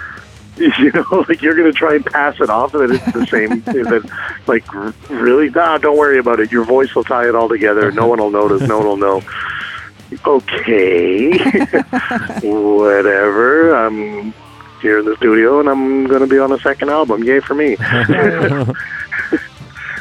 [0.78, 3.60] you know, like you're going to try and pass it off that it's the same.
[3.62, 4.10] that,
[4.46, 4.70] like,
[5.08, 5.48] really?
[5.48, 6.52] Nah, don't worry about it.
[6.52, 7.90] Your voice will tie it all together.
[7.92, 8.60] No one will notice.
[8.68, 9.22] No one will know.
[10.26, 11.38] Okay,
[12.42, 13.74] whatever.
[13.74, 14.34] I'm
[14.82, 17.22] here in the studio, and I'm going to be on a second album.
[17.24, 17.76] Yay for me!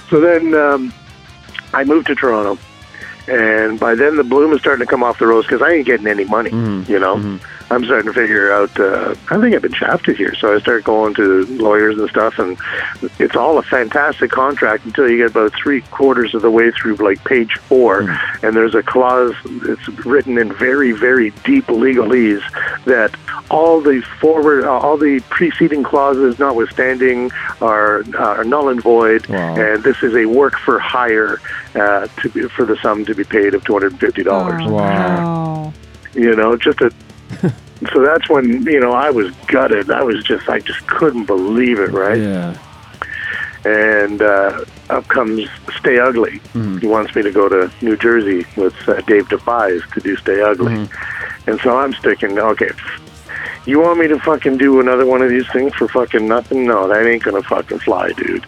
[0.10, 0.94] So then um,
[1.74, 2.58] I moved to Toronto,
[3.28, 5.86] and by then the bloom is starting to come off the rose because I ain't
[5.86, 6.50] getting any money.
[6.88, 7.40] You know,
[7.72, 8.80] I'm starting to figure out.
[8.80, 12.40] Uh, I think I've been shafted here, so I start going to lawyers and stuff,
[12.40, 12.58] and
[13.20, 16.96] it's all a fantastic contract until you get about three quarters of the way through,
[16.96, 18.10] like page four,
[18.42, 22.42] and there's a clause that's written in very, very deep legalese
[22.86, 23.14] that
[23.52, 29.56] all the forward, uh, all the preceding clauses, notwithstanding, are are null and void, Wow.
[29.56, 31.40] and this is a work for hire
[31.76, 34.64] uh, to be, for the sum to be paid of two hundred and fifty dollars
[34.66, 35.72] Wow.
[36.16, 36.92] you know just a
[37.94, 41.80] so that's when you know i was gutted i was just i just couldn't believe
[41.80, 42.58] it right Yeah.
[43.66, 46.42] and uh up comes stay ugly
[46.80, 50.42] he wants me to go to new jersey with uh, Dave DeFeis to do stay
[50.42, 50.90] ugly
[51.48, 52.70] and so i'm sticking okay
[53.66, 56.88] you want me to fucking do another one of these things for fucking nothing no
[56.88, 58.46] that ain't gonna fucking fly dude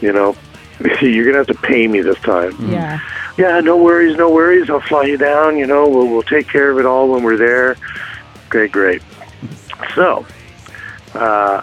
[0.00, 0.36] you know
[1.00, 3.00] you're gonna have to pay me this time Yeah.
[3.36, 4.68] yeah, no worries, no worries.
[4.70, 5.58] I'll fly you down.
[5.58, 7.76] You know, we'll we'll take care of it all when we're there.
[8.50, 9.00] Okay, great.
[9.94, 10.26] So,
[11.14, 11.62] uh,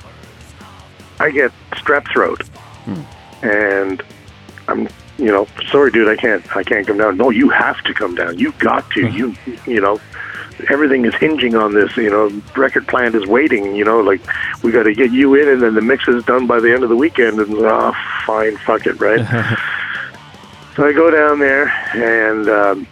[1.19, 2.43] I get strep throat,
[3.41, 4.01] and
[4.69, 7.17] I'm, you know, sorry, dude, I can't, I can't come down.
[7.17, 8.39] No, you have to come down.
[8.39, 9.05] You got to.
[9.07, 9.99] You, you know,
[10.69, 11.97] everything is hinging on this.
[11.97, 13.75] You know, record plant is waiting.
[13.75, 14.21] You know, like
[14.63, 16.83] we got to get you in, and then the mix is done by the end
[16.83, 17.39] of the weekend.
[17.39, 17.93] And oh,
[18.25, 19.19] fine, fuck it, right?
[20.77, 22.87] So I go down there and um,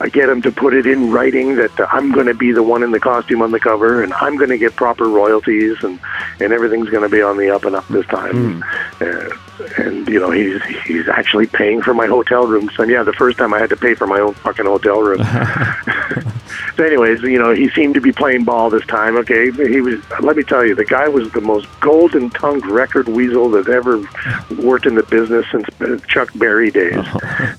[0.00, 2.82] I get him to put it in writing that I'm going to be the one
[2.82, 5.98] in the costume on the cover and I'm going to get proper royalties and,
[6.40, 8.62] and everything's going to be on the up and up this time.
[9.00, 9.28] Uh,
[9.78, 12.70] and you know he's he's actually paying for my hotel room.
[12.76, 15.22] So yeah, the first time I had to pay for my own fucking hotel room.
[16.76, 19.16] so anyways, you know he seemed to be playing ball this time.
[19.16, 20.00] Okay, he was.
[20.20, 23.98] Let me tell you, the guy was the most golden tongued record weasel that ever
[24.62, 27.04] worked in the business since Chuck Berry days.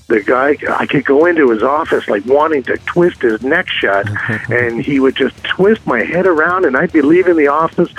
[0.08, 4.08] The guy, I could go into his office like wanting to twist his neck shut,
[4.50, 7.90] and he would just twist my head around, and I'd be leaving the office,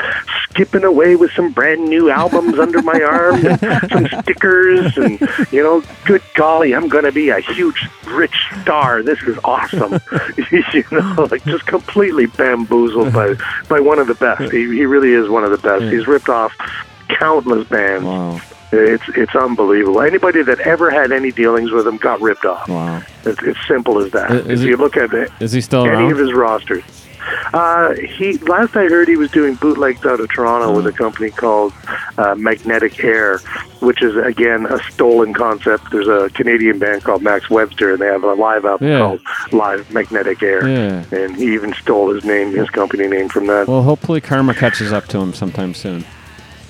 [0.49, 3.41] skipping away with some brand new albums under my arm,
[3.91, 5.19] some stickers, and
[5.51, 9.01] you know, good golly, I'm going to be a huge, rich star.
[9.03, 9.93] This is awesome.
[10.73, 13.35] you know, like just completely bamboozled by
[13.67, 14.51] by one of the best.
[14.51, 15.83] He he really is one of the best.
[15.91, 16.51] He's ripped off
[17.09, 18.05] countless bands.
[18.05, 18.39] Wow.
[18.71, 20.01] It's it's unbelievable.
[20.01, 22.67] Anybody that ever had any dealings with him got ripped off.
[22.69, 23.01] Wow.
[23.25, 24.29] It's, it's simple as that.
[24.29, 26.11] I- is if he- you look at it, Is he still any around?
[26.11, 26.83] of his rosters.
[27.53, 31.29] Uh, he last I heard he was doing bootlegs out of Toronto with a company
[31.29, 31.73] called
[32.17, 33.39] uh, Magnetic Air,
[33.79, 35.91] which is again a stolen concept.
[35.91, 38.99] There's a Canadian band called Max Webster, and they have a live album Yeah.
[38.99, 40.67] called Live Magnetic Air.
[40.67, 41.03] Yeah.
[41.11, 43.67] And he even stole his name, his company name from that.
[43.67, 46.05] Well, hopefully karma catches up to him sometime soon.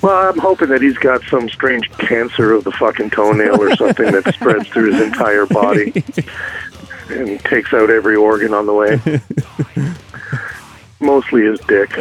[0.02, 4.10] Well, I'm hoping that he's got some strange cancer of the fucking toenail or something
[4.12, 5.92] that spreads through his entire body
[7.10, 8.98] and takes out every organ on the way.
[11.00, 11.90] Mostly his dick.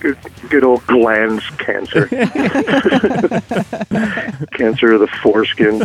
[0.00, 0.16] good,
[0.48, 2.06] good old glands cancer.
[4.52, 5.80] cancer of the foreskin,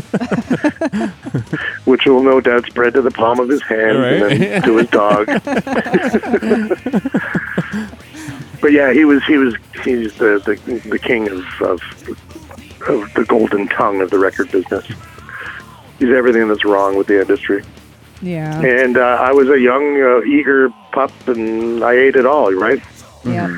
[1.86, 4.88] which will no doubt spread to the palm of his hand and then to his
[4.90, 5.26] dog.
[8.62, 10.56] But yeah, he was he was he's the the,
[10.88, 11.82] the king of, of
[12.88, 14.86] of the golden tongue of the record business.
[15.98, 17.64] He's everything that's wrong with the industry.
[18.22, 18.62] Yeah.
[18.62, 22.82] And uh, I was a young, uh, eager pup, and I ate it all, right?
[23.24, 23.58] Yeah.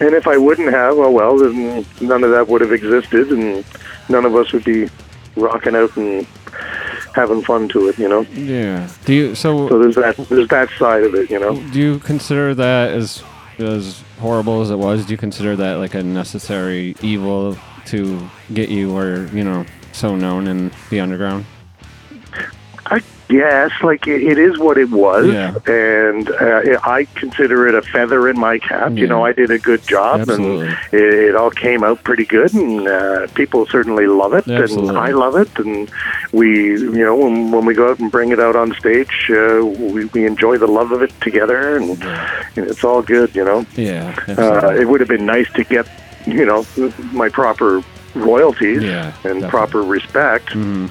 [0.00, 3.64] And if I wouldn't have, well, well, then none of that would have existed, and
[4.08, 4.88] none of us would be
[5.36, 6.26] rocking out and
[7.14, 8.20] having fun to it, you know.
[8.32, 8.88] Yeah.
[9.04, 11.60] Do you so, So there's that there's that side of it, you know.
[11.72, 13.22] do you consider that as
[13.58, 15.04] as horrible as it was?
[15.04, 20.14] Do you consider that like a necessary evil to get you where you know so
[20.14, 21.44] known in the underground?
[22.86, 25.54] I guess, like it, it is what it was, Yeah.
[25.66, 28.92] and uh, I consider it a feather in my cap.
[28.92, 30.66] You know, I did a good job, Absolutely.
[30.68, 34.88] and it, it all came out pretty good, and uh, people certainly love it, Absolutely.
[34.88, 35.90] and I love it, and
[36.32, 39.64] we, you know, when, when we go out and bring it out on stage, uh,
[39.64, 43.64] we, we enjoy the love of it together, and, and it's all good, you know.
[43.76, 44.14] Yeah.
[44.26, 45.86] Uh, it would have been nice to get,
[46.26, 46.64] you know,
[47.12, 47.82] my proper
[48.14, 49.48] royalties Yeah, and definitely.
[49.50, 50.88] proper respect Mhm.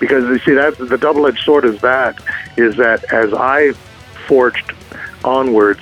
[0.00, 2.18] Because you see that the double-edged sword is that
[2.56, 3.72] is that as I
[4.26, 4.72] forged
[5.24, 5.80] onwards,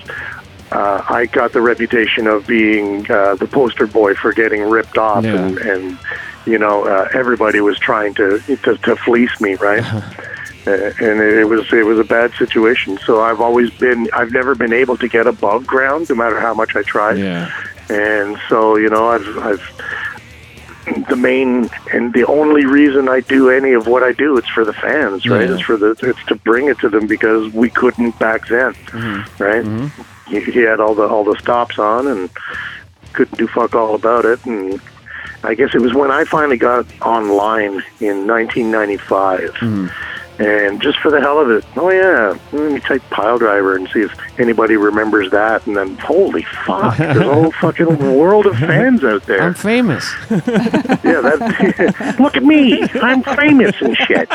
[0.73, 5.25] uh, I got the reputation of being uh, the poster boy for getting ripped off,
[5.25, 5.37] Yeah.
[5.37, 5.99] and, and
[6.47, 9.85] you know uh, everybody was trying to to, to fleece me, right?
[10.67, 12.99] Uh, and it was it was a bad situation.
[13.07, 16.53] So I've always been I've never been able to get above ground, no matter how
[16.53, 17.51] much I tried Yeah.
[17.89, 19.63] and so you know I've I've
[21.09, 24.65] the main and the only reason I do any of what I do, it's for
[24.65, 25.49] the fans, right?
[25.49, 25.55] Yeah.
[25.55, 29.43] It's for the it's to bring it to them because we couldn't back then, mm-hmm.
[29.43, 29.65] right?
[29.65, 30.33] Mm-hmm.
[30.33, 32.31] He, he had all the all the stops on and
[33.13, 34.81] couldn't do fuck all about it, and
[35.43, 39.41] I guess it was when I finally got online in 1995.
[39.41, 40.18] Mm-hmm.
[40.39, 43.89] And just for the hell of it, oh yeah, let me type pile driver and
[43.89, 45.67] see if anybody remembers that.
[45.67, 49.43] And then, holy fuck, there's a whole fucking world of fans out there.
[49.43, 50.09] I'm famous.
[50.31, 50.39] Yeah,
[51.21, 52.17] that.
[52.21, 54.31] look at me, I'm famous and shit.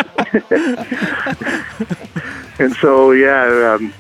[2.59, 3.93] and so, yeah, um,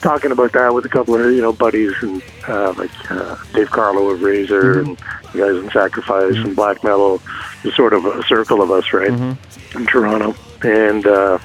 [0.00, 3.70] talking about that with a couple of you know buddies and uh, like uh, Dave
[3.70, 4.96] Carlo of Razor and
[5.32, 7.20] the guys in Sacrifice and Black Metal,
[7.62, 11.06] just sort of a circle of us, right, in Toronto, and.
[11.06, 11.38] uh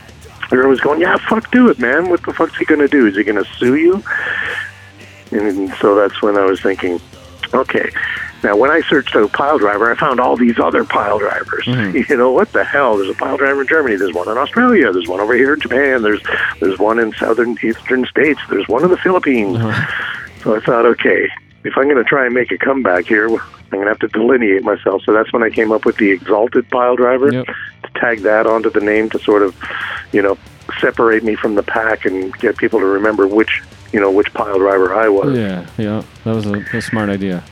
[0.53, 2.09] Everyone was going, yeah, fuck, do it, man.
[2.09, 3.07] What the fuck's he gonna do?
[3.07, 4.03] Is he gonna sue you?
[5.31, 6.99] And so that's when I was thinking,
[7.53, 7.89] okay.
[8.43, 11.67] Now, when I searched out pile driver, I found all these other pile drivers.
[12.09, 12.97] You know, what the hell?
[12.97, 13.95] There's a pile driver in Germany.
[13.95, 14.91] There's one in Australia.
[14.91, 16.01] There's one over here in Japan.
[16.01, 16.21] There's
[16.59, 18.41] there's one in southern eastern states.
[18.49, 19.57] There's one in the Philippines.
[20.43, 21.29] So I thought, okay,
[21.63, 23.37] if I'm going to try and make a comeback here, I'm
[23.69, 25.03] going to have to delineate myself.
[25.05, 27.47] So that's when I came up with the exalted pile driver Yep.
[27.93, 29.55] To tag that onto the name to sort of,
[30.11, 30.37] you know,
[30.79, 34.57] separate me from the pack and get people to remember which, you know, which pile
[34.57, 35.37] driver I was.
[35.37, 36.03] yeah, yeah.
[36.23, 37.43] That was a, a smart idea.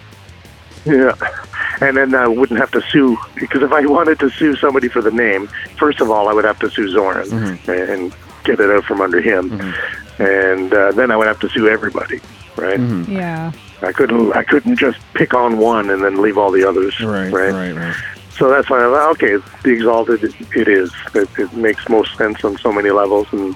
[0.86, 1.13] Yeah.
[1.82, 5.02] And then I wouldn't have to sue because if I wanted to sue somebody for
[5.02, 5.47] the name,
[5.78, 7.71] first of all, I would have to sue Zoran mm-hmm.
[7.71, 10.21] and get it out from under him, mm-hmm.
[10.21, 12.19] and uh, then I would have to sue everybody,
[12.58, 12.80] right?
[12.80, 13.13] Mm-hmm.
[13.13, 13.54] Yeah.
[13.82, 17.32] I couldn't I couldn't just pick on one and then leave all the others, Right,
[17.32, 17.54] right?
[17.54, 17.95] right, right.
[18.39, 20.93] So that's why I thought, okay, the exalted it, is.
[21.13, 23.54] It, it makes most sense on so many levels, and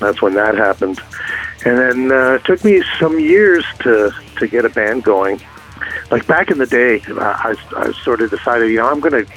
[0.00, 1.00] that's when that happened.
[1.64, 5.40] And then uh, it took me some years to to get a band going.
[6.10, 9.24] Like back in the day, I, I, I sort of decided, you know, I'm going
[9.24, 9.32] to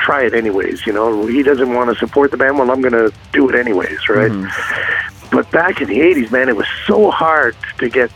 [0.00, 0.86] try it anyways.
[0.86, 3.54] You know, he doesn't want to support the band, well, I'm going to do it
[3.54, 4.30] anyways, right?
[5.32, 8.10] But back in the '80s, man, it was so hard to get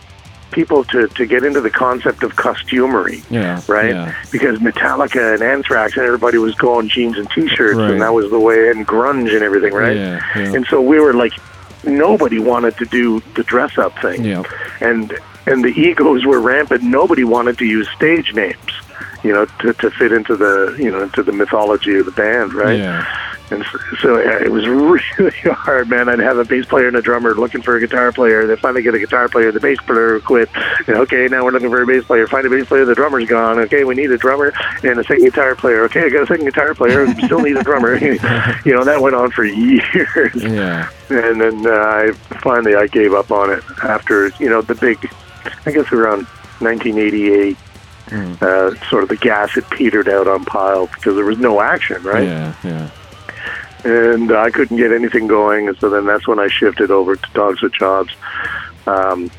[0.50, 3.61] people to to get into the concept of costumery Yeah.
[3.68, 3.90] right?
[3.90, 4.14] Yeah.
[4.30, 7.90] Because Metallica and Anthrax and everybody was going jeans and t-shirts, Right.
[7.90, 9.96] and that was the way, and grunge and everything, right?
[9.96, 10.55] Yeah, yeah.
[10.55, 11.32] And so we were like,
[11.84, 14.42] nobody wanted to do the dress-up thing, Yeah.
[14.80, 16.82] and and the egos were rampant.
[16.82, 18.72] Nobody wanted to use stage names,
[19.22, 22.53] you know, to to fit into the you know into the mythology of the band,
[22.55, 22.78] right?
[22.78, 23.05] Yeah.
[23.51, 23.64] And
[24.01, 24.66] so, uh, it was
[25.18, 26.09] really hard, man.
[26.09, 28.46] I'd have a bass player and a drummer looking for a guitar player.
[28.46, 29.53] They finally get a guitar player.
[29.53, 30.49] The bass player quit.
[30.86, 32.26] Know, okay, now we're looking for a bass player.
[32.26, 32.84] Find a bass player.
[32.84, 33.59] The drummer's gone.
[33.61, 35.84] Okay, we need a drummer and a second guitar player.
[35.84, 37.07] Okay, I got a second guitar player.
[37.24, 37.96] Still need a drummer.
[38.64, 40.34] you know, that went on for years.
[40.34, 40.90] Yeah.
[41.09, 44.99] And then uh, I finally I gave up on it after you know the big,
[45.64, 46.26] I guess around
[46.61, 47.57] 1988.
[48.40, 52.03] Uh, sort of the gas had petered out on Pile because there was no action,
[52.03, 52.24] right?
[52.24, 52.55] Yeah.
[52.64, 52.90] Yeah.
[53.85, 55.68] And I couldn't get anything going.
[55.68, 58.12] And so then that's when I shifted over to Dogs with Jobs.
[58.87, 59.31] Um,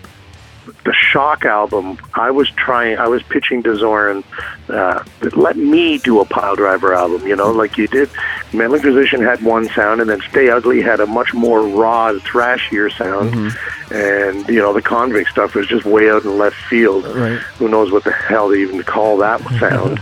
[0.83, 4.23] the Shock album, I was trying, I was pitching to Zoran,
[4.67, 5.03] uh,
[5.35, 8.09] let me do a pile driver album, you know, like you did.
[8.53, 12.91] Metal Inquisition had one sound, and then Stay Ugly had a much more raw, thrashier
[12.95, 13.55] sound.
[13.91, 17.05] And, you know, the convict stuff was just way out in left field.
[17.05, 17.39] Right.
[17.57, 19.99] Who knows what the hell they even call that sound.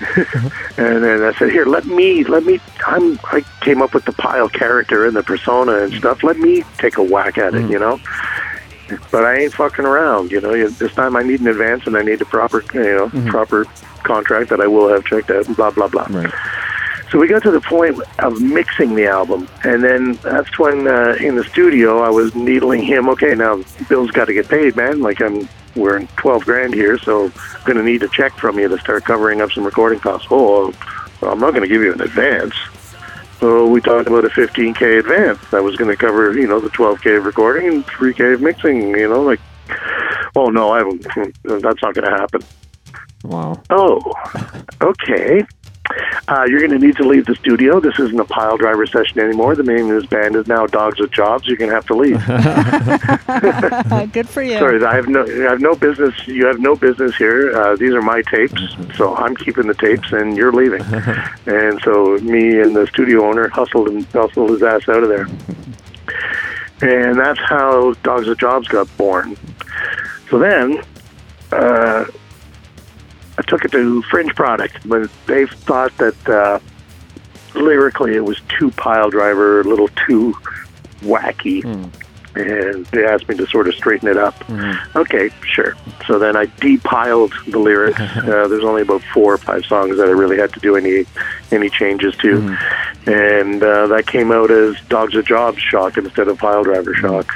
[0.76, 2.60] and then I said, "Here, let me, let me.
[2.86, 3.18] I'm.
[3.24, 5.98] I came up with the pile character and the persona and mm.
[5.98, 6.22] stuff.
[6.22, 7.70] Let me take a whack at it, mm.
[7.70, 8.00] you know."
[9.10, 10.68] But I ain't fucking around, you know.
[10.68, 13.28] This time I need an advance and I need a proper, you know, mm-hmm.
[13.28, 13.64] proper
[14.02, 15.46] contract that I will have checked out.
[15.46, 16.06] And blah blah blah.
[16.10, 16.32] Right.
[17.14, 21.16] So we got to the point of mixing the album, and then that's when uh,
[21.20, 23.08] in the studio I was needling him.
[23.10, 25.00] Okay, now Bill's got to get paid, man.
[25.00, 28.58] Like I'm, we're in twelve grand here, so I'm going to need a check from
[28.58, 30.28] you to start covering up some recording costs.
[30.30, 30.72] Oh,
[31.22, 32.54] I'm not going to give you an advance.
[33.40, 36.70] So we talked about a 15k advance that was going to cover, you know, the
[36.70, 38.90] 12k of recording and 3k of mixing.
[38.90, 39.40] You know, like,
[40.36, 41.02] oh no, I haven't.
[41.42, 42.42] That's not going to happen.
[43.24, 43.62] Wow.
[43.70, 44.00] Oh,
[44.80, 45.44] okay.
[46.26, 47.80] Uh, you're going to need to leave the studio.
[47.80, 49.54] This isn't a pile driver session anymore.
[49.54, 51.46] The name of this band is now Dogs with Jobs.
[51.46, 52.18] You're going to have to leave.
[54.12, 54.58] Good for you.
[54.58, 56.14] Sorry, I have no, I have no business.
[56.26, 57.56] You have no business here.
[57.56, 58.62] Uh, these are my tapes,
[58.96, 60.82] so I'm keeping the tapes, and you're leaving.
[61.46, 65.26] and so me and the studio owner hustled and hustled his ass out of there.
[66.80, 69.36] And that's how Dogs with Jobs got born.
[70.30, 70.82] So then,
[71.52, 72.04] uh,
[73.38, 76.58] I took it to Fringe Product, but they thought that uh,
[77.58, 80.34] lyrically it was too pile driver, a little too
[81.00, 81.64] wacky.
[82.36, 84.34] and they asked me to sort of straighten it up.
[84.96, 85.74] Okay, sure.
[86.06, 88.00] So then I depiled the lyrics.
[88.00, 91.04] uh, there's only about four or five songs that I really had to do any
[91.52, 92.56] any changes to,
[93.06, 97.32] and uh, that came out as "Dogs of Jobs" shock instead of "Pile Driver" shock.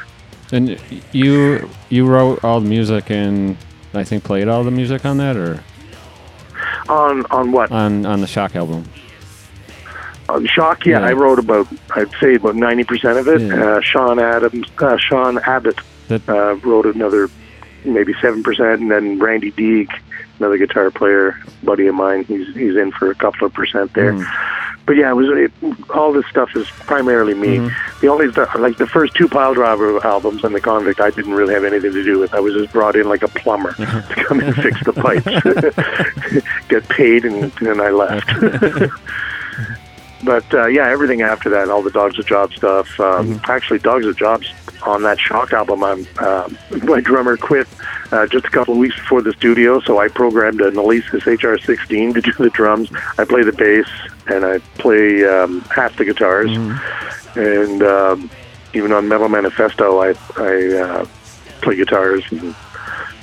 [0.50, 0.80] And
[1.12, 3.56] you you wrote all the music and
[3.94, 5.62] I think played all the music on that, or
[6.88, 7.70] On on what?
[7.70, 8.84] on on the Shock album.
[10.28, 11.06] On Shock, yeah, Yeah.
[11.06, 13.40] I wrote about I'd say about ninety percent of it.
[13.40, 13.62] Yeah.
[13.76, 15.78] Uh, Sean Adams, uh, Sean Abbott
[16.08, 17.28] That uh, wrote another
[17.84, 19.90] maybe seven percent, and then Randy Deeg,
[20.38, 24.12] another guitar player, buddy of mine, he's he's in for a couple of percent there.
[24.88, 27.58] But yeah, it was it, all this stuff is primarily me.
[28.00, 31.34] The only stuff, like the first two Pile Driver albums and the Convict, I didn't
[31.34, 32.32] really have anything to do with.
[32.32, 35.26] I was just brought in like a plumber to come and fix the pipes,
[36.68, 38.30] get paid, and then I left.
[40.24, 42.98] But uh, yeah, everything after that, all the Dogs of Job stuff.
[42.98, 46.48] Um, Actually, Dogs of Jobs on that Shock album, I'm, uh,
[46.84, 47.66] my drummer quit
[48.12, 52.14] uh, just a couple of weeks before the studio, so I programmed an Alesis HR16
[52.14, 52.90] to do the drums.
[53.18, 53.86] I play the bass
[54.28, 56.50] and I play um, half the guitars.
[57.36, 58.30] And um,
[58.74, 61.06] even on Metal Manifesto, I, I uh,
[61.60, 62.54] play guitars and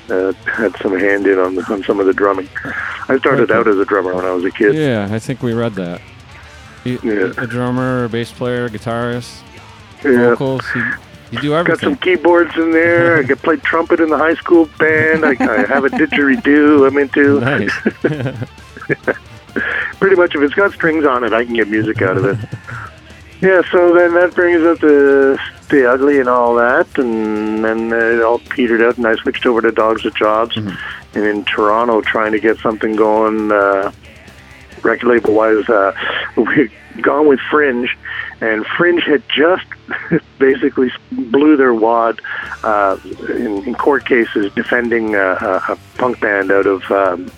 [0.09, 2.47] uh, had some hand in on, on some of the drumming.
[3.07, 4.75] I started out as a drummer when I was a kid.
[4.75, 6.01] yeah, I think we read that.
[6.83, 7.33] You, Yeah.
[7.43, 9.41] A drummer, a bass player, guitarist,
[10.03, 10.29] Yeah.
[10.29, 10.61] vocals.
[10.75, 10.83] You,
[11.31, 13.17] you do Got some keyboards in there.
[13.17, 15.25] I could play trumpet in the high school band.
[15.25, 17.39] I, I have a didgeridoo I'm into.
[17.39, 18.47] Nice.
[19.99, 22.37] Pretty much, if it's got strings on it, I can get music out of it.
[23.41, 28.21] yeah, so then that brings up the the ugly and all that, and then it
[28.21, 30.77] all petered out, and I switched over to Dogs of Jobs, and
[31.15, 33.51] in Toronto, trying to get something going.
[33.51, 33.91] Uh,
[34.83, 35.93] record label wise, uh,
[36.35, 36.69] we
[37.01, 37.89] gone with Fringe,
[38.41, 39.65] and Fringe had just
[40.39, 42.19] basically blew their wad
[42.63, 42.97] uh,
[43.29, 47.31] in, in court cases defending uh, a, a punk band out of um,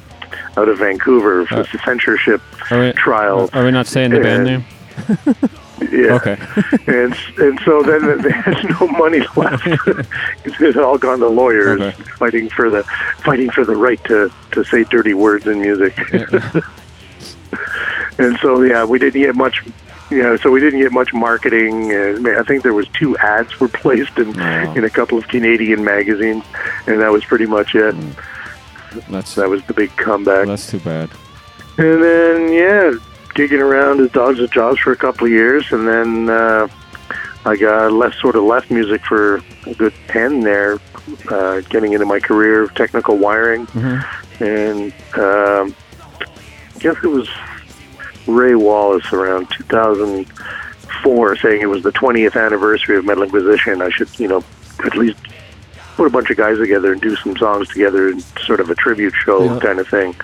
[0.57, 2.41] out of Vancouver for Uh, censorship
[2.71, 3.49] Are we, trial.
[3.53, 4.65] Are we not saying the band name?
[5.91, 6.13] Yeah.
[6.15, 6.37] Okay.
[6.87, 9.61] and and so then they had no money left.
[9.67, 12.03] it had all gone to lawyers Okay.
[12.17, 12.81] fighting for the
[13.23, 15.95] fighting for the right to to say dirty words in music.
[18.17, 19.63] and so yeah, we didn't get much.
[20.09, 21.91] Know, so we didn't get much marketing.
[21.91, 24.73] Uh, I think there was two ads were placed in Wow.
[24.73, 26.43] in a couple of Canadian magazines,
[26.87, 27.93] and that was pretty much it.
[29.09, 30.47] That's That was the big comeback.
[30.47, 31.09] that's too bad.
[31.77, 32.91] And then, yeah,
[33.35, 36.67] gigging around as Dogs of Jobs for a couple of years, and then uh,
[37.45, 40.79] I got left sort of left music for a good ten there,
[41.29, 43.67] uh, getting into my career of technical wiring,
[44.39, 45.75] and um,
[46.75, 47.27] I guess it was
[48.27, 53.81] Ray Wallace around 2004 saying it was the 20th anniversary of Metal Inquisition.
[53.81, 54.43] I should, you know,
[54.83, 55.17] at least
[55.95, 58.75] put a bunch of guys together and do some songs together and sort of a
[58.75, 59.59] tribute show Yeah.
[59.59, 60.15] kind of thing.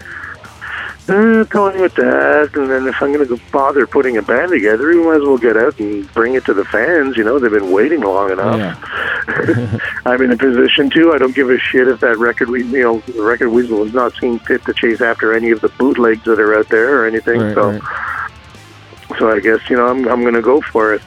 [1.09, 4.87] Uh, going with that, and then if I'm going to bother putting a band together,
[4.87, 7.17] we might as well get out and bring it to the fans.
[7.17, 8.57] You know, they've been waiting long enough.
[8.57, 9.79] Yeah.
[10.05, 11.11] I'm in a position to.
[11.11, 13.93] I don't give a shit if that record, we, you know, the record weasel is
[13.93, 17.05] not seen fit to chase after any of the bootlegs that are out there or
[17.05, 17.41] anything.
[17.41, 19.19] Right, so, right.
[19.19, 21.01] so I guess you know I'm I'm going to go for it.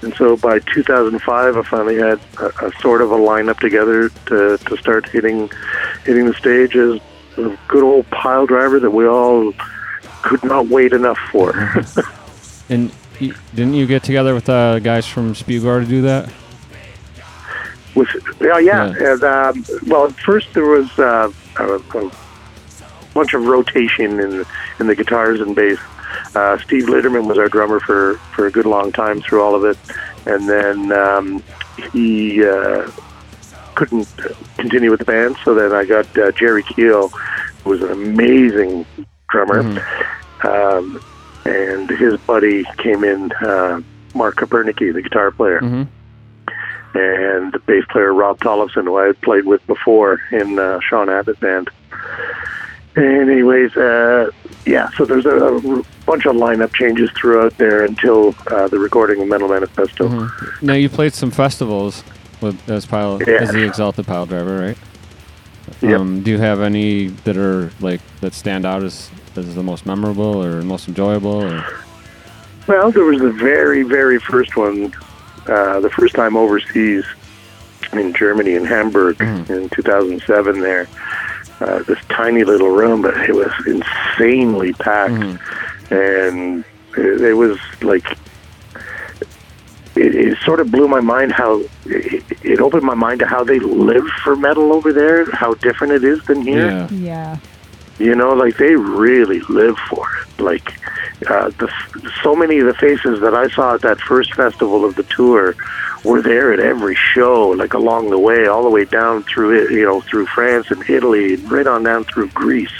[0.00, 4.56] And so by 2005, I finally had a, a sort of a lineup together to
[4.56, 5.50] to start hitting
[6.06, 7.00] hitting the stage as a
[7.68, 9.52] good old pile driver that we all
[10.22, 11.52] could not wait enough for.
[12.68, 12.90] And
[13.54, 16.30] didn't you get together with the guys from Spugor to do that?
[17.94, 18.08] With
[18.40, 18.92] yeah, yeah.
[18.98, 19.12] Yeah.
[19.12, 22.10] And, um, well, at first there was uh, a, a
[23.14, 24.44] bunch of rotation in
[24.80, 25.78] in the guitars and bass.
[26.34, 29.64] Uh, Steve Litterman was our drummer for for a good long time through all of
[29.64, 29.78] it,
[30.26, 31.42] and then um,
[31.92, 32.90] he uh,
[33.76, 34.08] couldn't
[34.58, 37.08] continue with the band, so then I got uh, Jerry Keel,
[37.62, 38.84] who was an amazing
[39.28, 39.60] drummer,
[40.42, 41.00] um,
[41.44, 43.80] and his buddy came in, uh,
[44.14, 45.86] Mark Kopernicki, the guitar player Mhm.
[46.94, 51.08] and the bass player Rob Tollefson, who I had played with before in uh, Sean
[51.10, 51.68] Abbott band.
[52.96, 54.30] And anyways, uh,
[54.64, 55.60] yeah, so there's a, a
[56.06, 60.30] bunch of lineup changes throughout there until uh, the recording of Metal Manifesto.
[60.62, 62.02] Now you played some festivals
[62.40, 63.34] with as pile Yeah.
[63.42, 64.76] as the Exalted Pile Driver, right?
[65.80, 66.00] Yep.
[66.00, 69.84] Um, do you have any that are like that stand out as as the most
[69.84, 71.42] memorable or most enjoyable?
[71.42, 71.64] Or
[72.66, 74.92] Well, there was the very, very first one,
[75.46, 77.04] uh, the first time overseas
[77.92, 80.88] in Germany, in Hamburg, in 2007 there.
[81.60, 85.38] Uh, this tiny little room, but it was insanely packed.
[85.90, 86.64] And
[86.96, 88.06] it, it was like,
[89.96, 93.26] it, it, it sort of blew my mind how it, it opened my mind to
[93.26, 96.66] how they live for metal over there, how different it is than here.
[96.68, 96.88] Yeah.
[96.90, 97.38] Yeah.
[97.98, 100.40] You know, like they really live for it.
[100.42, 100.68] Like
[101.30, 101.72] uh, the
[102.22, 105.54] so many of the faces that I saw at that first festival of the tour
[106.04, 109.70] were there at every show, like along the way, all the way down through it,
[109.72, 112.70] you know, through France and Italy, and right on down through Greece.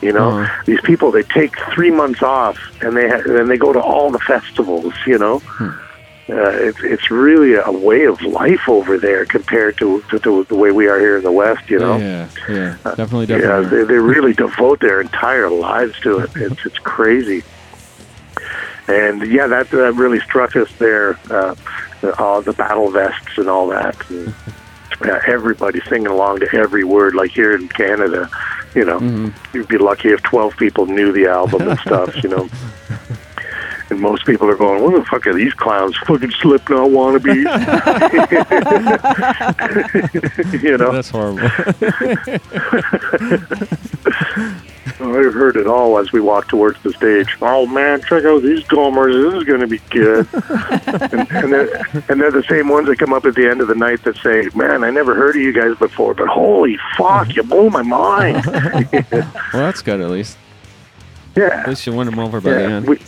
[0.00, 0.62] You know, Uh-huh.
[0.64, 4.10] these people they take three months off and they ha- and they go to all
[4.10, 4.94] the festivals.
[5.06, 5.42] You know,
[6.28, 10.56] uh, it's it's really a way of life over there compared to, to, to the
[10.56, 11.70] way we are here in the West.
[11.70, 11.96] You know.
[11.96, 13.78] Yeah, yeah, definitely, Yeah, definitely.
[13.78, 16.30] they, they really devote their entire lives to it.
[16.34, 17.44] It's it's crazy.
[18.88, 21.18] And yeah, that that really struck us there.
[21.30, 21.54] Uh,
[22.00, 23.96] the- all the battle vests and all that.
[24.10, 24.34] And,
[25.04, 27.14] yeah, everybody singing along to every word.
[27.14, 28.28] Like here in Canada,
[28.74, 32.22] you know, you'd be lucky if twelve people knew the album and stuff.
[32.22, 32.48] You know.
[33.88, 35.96] And most people are going, "What the fuck are these clowns?
[35.98, 37.36] Fucking Slipknot wannabes?"
[40.62, 40.90] you know.
[40.92, 41.38] That's horrible.
[44.98, 47.36] I heard it all as we walked towards the stage.
[47.42, 49.14] Oh man, check out these drummers.
[49.14, 50.26] This is going to be good.
[51.12, 51.76] and, and, they're,
[52.08, 54.16] and they're the same ones that come up at the end of the night that
[54.16, 57.82] say, "Man, I never heard of you guys before, but holy fuck, you blew my
[57.82, 60.38] mind." well, that's good at least.
[61.36, 62.88] yeah, At least you win them over by the end.
[62.88, 62.98] We,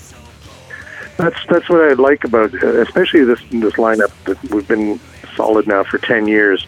[1.18, 4.98] that's that's what I like about, especially this this lineup that we've been
[5.34, 6.64] solid now for ten years,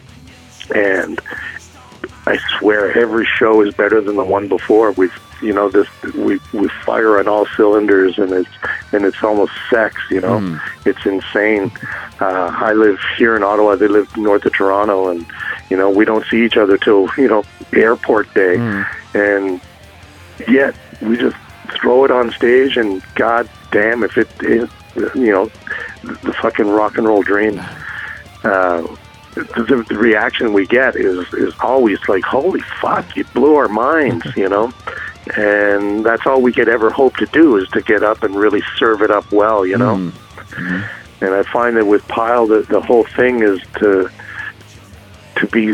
[0.75, 1.19] and
[2.27, 4.91] I swear every show is better than the one before.
[4.93, 8.51] We've you know this we we fire on all cylinders, and it's
[8.93, 10.03] and it's almost sex.
[10.11, 10.39] You know,
[10.85, 11.71] it's insane.
[12.21, 13.77] Uh, I live here in Ottawa.
[13.77, 15.25] They live north of Toronto, and
[15.71, 18.57] you know we don't see each other till you know airport day,
[19.15, 19.61] and
[20.49, 21.37] yet we just
[21.81, 24.69] throw it on stage and god damn if it is
[25.15, 25.51] you know
[26.03, 27.61] the fucking rock and roll dream
[28.45, 28.87] uh
[29.35, 34.27] the, the reaction we get is is always like holy fuck you blew our minds
[34.37, 34.73] you know?
[35.37, 38.63] And that's all we could ever hope to do is to get up and really
[38.79, 39.95] serve it up well you know?
[41.21, 44.11] And i find that with pile the, the whole thing is to
[45.37, 45.73] to be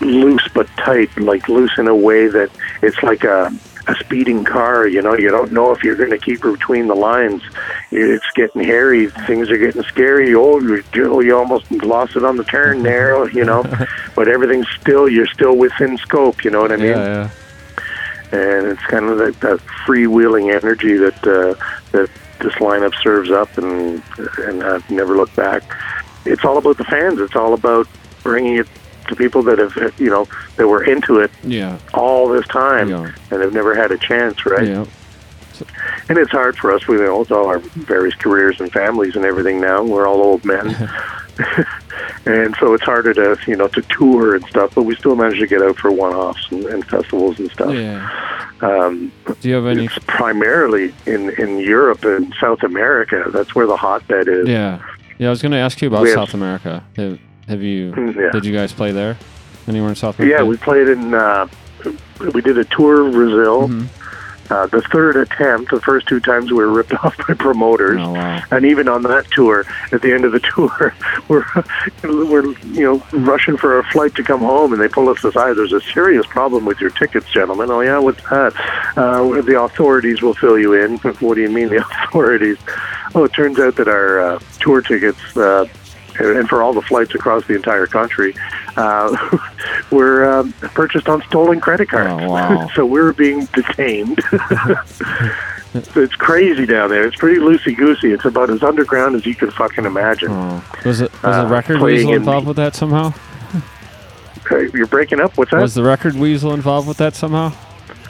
[0.00, 2.50] loose but tight, like loose in a way that
[2.82, 3.52] it's like a,
[3.88, 4.86] a speeding car.
[4.86, 7.42] You know, you don't know if you're going to keep her between the lines.
[7.90, 9.08] It's getting hairy.
[9.08, 10.34] Things are getting scary.
[10.34, 13.28] Oh, you, you almost lost it on the turn there.
[13.30, 13.64] You know,
[14.14, 15.08] but everything's still.
[15.08, 16.44] You're still within scope.
[16.44, 16.88] You know what I mean?
[16.88, 17.30] Yeah,
[18.32, 18.38] yeah.
[18.38, 21.54] and it's kind of that, that freewheeling energy that uh,
[21.92, 22.10] that
[22.40, 24.02] this lineup serves up, and
[24.38, 25.62] and uh, never look back.
[26.26, 27.18] It's all about the fans.
[27.20, 27.88] It's all about
[28.22, 28.68] bringing it
[29.08, 33.12] to people that have you know that were into it Yeah, all this time Yeah.
[33.30, 34.66] and have never had a chance, right?
[34.66, 34.84] yeah.
[36.08, 36.86] And it's hard for us.
[36.86, 39.82] We know it's all our various careers and families and everything now.
[39.82, 40.68] We're all old men.
[42.26, 45.38] and so it's harder to, you know, to tour and stuff, but we still manage
[45.40, 47.72] to get out for one-offs and, and festivals and stuff.
[47.74, 48.08] Yeah.
[48.60, 49.86] Um, Do you have any?
[49.86, 53.24] it's primarily in, in Europe and South America.
[53.28, 54.48] That's where the hotbed is.
[54.48, 54.80] Yeah,
[55.18, 55.28] yeah.
[55.28, 56.84] I was going to ask you about have- South America.
[56.96, 57.18] Have,
[57.48, 57.94] have you?
[58.16, 58.30] Yeah.
[58.30, 59.16] Did you guys play there?
[59.66, 60.42] Anywhere in South America?
[60.42, 61.14] Yeah, we played in.
[61.14, 61.46] Uh,
[62.34, 63.68] we did a tour of Brazil.
[63.68, 63.86] Mm-hmm.
[64.50, 68.12] Uh, the third attempt, the first two times we were ripped off by promoters, Oh
[68.14, 68.42] wow.
[68.50, 70.94] and even on that tour, at the end of the tour,
[71.28, 71.44] we're
[72.02, 75.52] we're you know rushing for our flight to come home, and they pull us aside.
[75.58, 77.70] There's a serious problem with your tickets, gentlemen.
[77.70, 78.54] Oh yeah, what's that?
[78.96, 80.96] Uh, the authorities will fill you in.
[81.20, 82.56] What do you mean the authorities?
[83.14, 85.36] Oh, it turns out that our uh, tour tickets.
[85.36, 85.66] Uh,
[86.18, 88.34] and for all the flights across the entire country,
[88.76, 89.16] uh,
[89.90, 92.22] were um, purchased on stolen credit cards.
[92.24, 92.68] Oh, wow.
[92.74, 94.20] so we were being detained.
[94.32, 97.06] So it's crazy down there.
[97.06, 98.12] It's pretty loosey goosey.
[98.12, 100.30] It's about as underground as you can fucking imagine.
[100.30, 100.64] Oh.
[100.84, 103.12] Was it was Uh, the record playing weasel involved with that somehow?
[104.50, 105.36] You're breaking up.
[105.36, 105.60] What's that?
[105.60, 107.52] Was the record weasel involved with that somehow?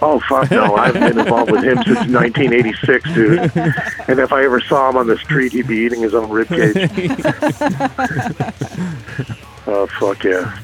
[0.03, 0.77] Oh fuck no!
[0.77, 3.39] I've been involved with him since 1986, dude.
[4.09, 6.89] And if I ever saw him on the street, he'd be eating his own ribcage.
[9.67, 10.59] oh fuck yeah!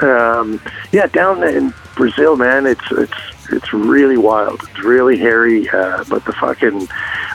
[0.00, 0.60] Um,
[0.92, 4.62] yeah, down in Brazil, man, it's it's it's really wild.
[4.62, 6.88] It's really hairy, uh, but the fucking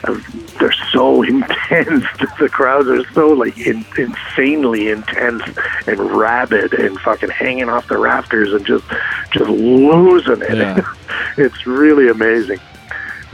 [0.04, 0.20] uh,
[0.58, 2.04] they're so intense.
[2.38, 5.42] the crowds are so like in, insanely intense
[5.86, 8.84] and rabid and fucking hanging off the rafters and just
[9.30, 10.56] just losing it.
[10.56, 10.94] Yeah.
[11.36, 12.60] it's really amazing.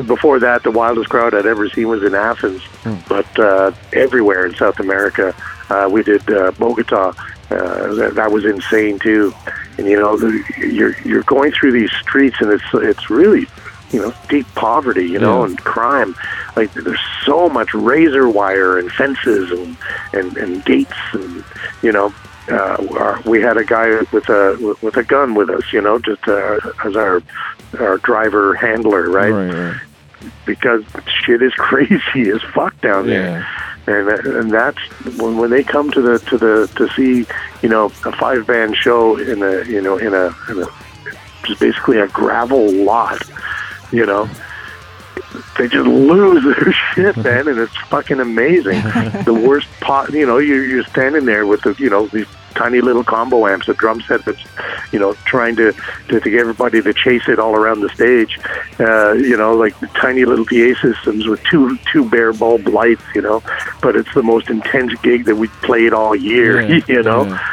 [0.07, 2.63] Before that, the wildest crowd I'd ever seen was in Athens,
[3.09, 5.33] but uh, everywhere in South America,
[5.71, 7.13] uh, we did uh, Bogota.
[7.51, 9.33] Uh, that, that was insane too.
[9.79, 13.47] And you know, the, you're you're going through these streets, and it's it's really
[13.91, 15.47] you know deep poverty, you know, Yeah.
[15.51, 16.15] and crime
[16.57, 19.77] like there's so much razor wire and fences and
[20.13, 21.45] and, and gates and
[21.83, 22.13] you know.
[22.47, 26.29] Uh, we had a guy with a with a gun with us, you know, just
[26.29, 27.23] uh, as our
[27.79, 29.31] our driver handler, right?
[29.31, 29.81] Right, right.
[30.45, 30.85] because
[31.25, 33.47] shit is crazy as fuck down there.
[33.87, 34.79] And and that's
[35.19, 37.27] when when they come to the to the to see
[37.63, 40.67] you know a five band show in a you know in a in a
[41.45, 43.21] just basically a gravel lot,
[43.93, 44.29] you know.
[45.59, 48.83] They just lose their shit, man, and it's fucking amazing.
[49.25, 52.81] the worst pot, you know, you're you're standing there with the, you know, these tiny
[52.81, 54.43] little combo amps, a drum set that's,
[54.93, 55.73] you know, trying to
[56.09, 58.39] to, to get everybody to chase it all around the stage.
[58.81, 63.03] Uh, you know, like the tiny little PA systems with two two bare bulb lights,
[63.15, 63.43] you know.
[63.83, 67.25] But it's the most intense gig that we played all year, Yeah, you know.
[67.25, 67.51] yeah.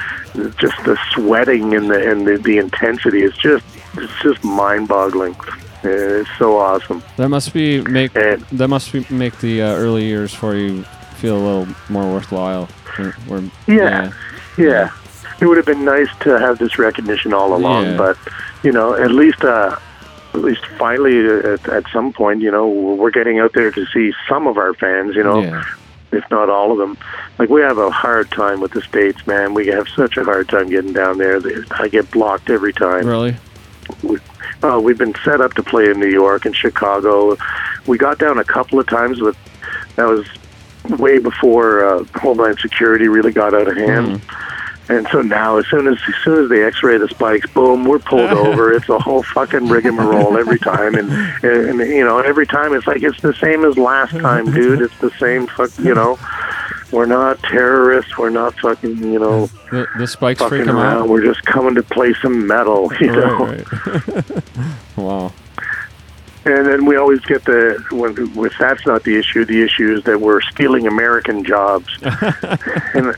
[0.60, 3.22] Just the sweating and the and the, the intensity.
[3.24, 5.36] It's just it's just mind boggling.
[5.84, 7.04] It's so awesome.
[7.18, 10.84] That must be make And- that must be make the uh, early years for you
[11.18, 12.70] feel a little more worthwhile.
[12.98, 13.76] Or, or- Yeah.
[13.76, 14.12] Yeah.
[14.62, 14.92] Yeah,
[15.40, 17.98] it would have been nice to have this recognition all along, Yeah.
[17.98, 18.18] but
[18.64, 19.76] you know, at least uh
[20.34, 23.86] at least finally uh, at, at some point, you know, we're getting out there to
[23.88, 25.64] see some of our fans, you know, Yeah.
[26.12, 26.98] if not all of them.
[27.38, 29.54] Like we have a hard time with the states, man.
[29.54, 31.42] We have such a hard time getting down there.
[31.72, 33.06] I get blocked every time.
[33.08, 33.36] Really?
[34.04, 34.18] we,
[34.64, 37.36] uh, we've been set up to play in New York and Chicago.
[37.88, 39.36] We got down a couple of times, but
[39.96, 40.26] that was
[41.00, 44.22] way before uh, Homeland Security really got out of hand.
[44.92, 48.00] And so now, as soon as as soon as they X-ray the spikes, boom, we're
[48.00, 48.74] pulled over.
[48.74, 52.86] It's a whole fucking rigmarole every time, and, and and you know, every time it's
[52.88, 54.82] like it's the same as last time, dude.
[54.82, 55.70] It's the same fuck.
[55.80, 56.20] You know,
[56.92, 58.18] we're not terrorists.
[58.18, 58.98] We're not fucking.
[58.98, 61.04] You know, The, the spikes freak them around.
[61.04, 61.10] out.
[61.10, 62.92] We're just coming to play some metal.
[63.00, 63.46] You know.
[63.46, 64.44] Right, right.
[64.98, 65.34] wow.
[66.44, 69.46] And then we always get the when with that's not the issue.
[69.46, 71.88] The issue is that we're stealing American jobs.
[72.02, 73.16] and,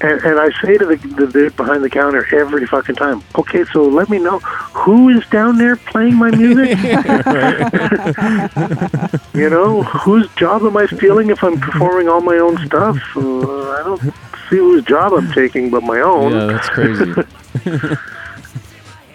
[0.00, 3.64] and and I say to the, the dude behind the counter every fucking time, okay,
[3.66, 6.70] so let me know who is down there playing my music.
[9.34, 12.98] you know, whose job am I stealing if I'm performing all my own stuff?
[13.16, 14.02] Uh, I don't
[14.50, 16.32] see whose job I'm taking but my own.
[16.32, 17.14] Yeah, that's crazy.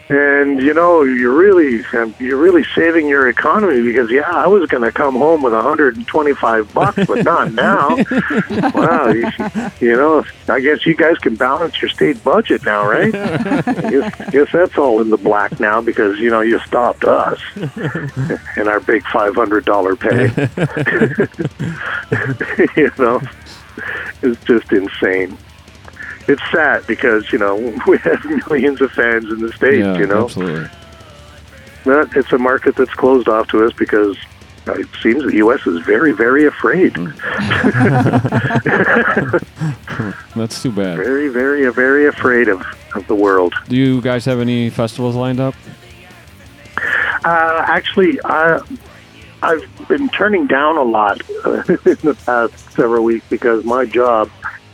[0.10, 1.84] And you know, you're really
[2.18, 6.74] you're really saving your economy because yeah, I was going to come home with 125
[6.74, 7.96] bucks, but not now.
[8.74, 9.30] wow, you,
[9.80, 13.14] you know, I guess you guys can balance your state budget now, right?
[13.14, 17.40] I guess, guess that's all in the black now because you know you stopped us
[17.56, 20.30] and our big $500 pay.
[22.82, 23.22] you know,
[24.24, 25.38] it's just insane.
[26.30, 27.56] It's sad because you know
[27.88, 29.80] we have millions of fans in the states.
[29.80, 30.70] yeah, you know, absolutely.
[31.84, 34.16] but it's a market that's closed off to us because
[34.68, 35.66] it seems the U.S.
[35.66, 36.94] is very, very afraid.
[40.36, 40.98] That's too bad.
[40.98, 42.64] very, very, very afraid of,
[42.94, 43.54] of the world.
[43.68, 45.56] Do you guys have any festivals lined up?
[47.26, 48.62] Uh, actually, I,
[49.42, 54.30] I've been turning down a lot uh, in the past several weeks because my job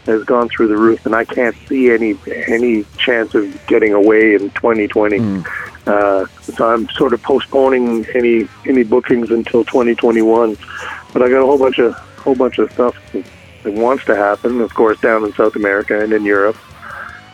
[0.06, 2.16] has gone through the roof, and I can't see any
[2.47, 5.43] any chance of getting away in 2020.
[5.88, 10.58] Uh, so I'm sort of postponing any any bookings until 2021.
[11.14, 13.26] But I got a whole bunch of whole bunch of stuff that,
[13.64, 14.62] that wants to happen.
[14.62, 16.58] Of course, down in South America and in Europe.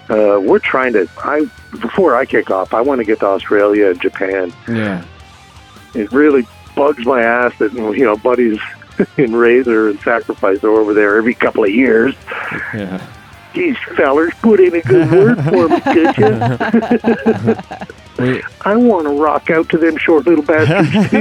[0.10, 1.08] Uh, we're trying to.
[1.24, 1.46] I
[1.80, 5.06] before I kick off, I want to get to Australia and Japan Yeah.
[5.94, 6.46] it really
[6.76, 8.60] bugs my ass that you know buddies
[9.18, 12.16] in Razor and Sacrifice are over there every couple of years.
[12.74, 13.06] Yeah.
[13.54, 16.32] These fellers put in a good word for me, could you?
[18.66, 21.12] I want to rock out to them short little bastards.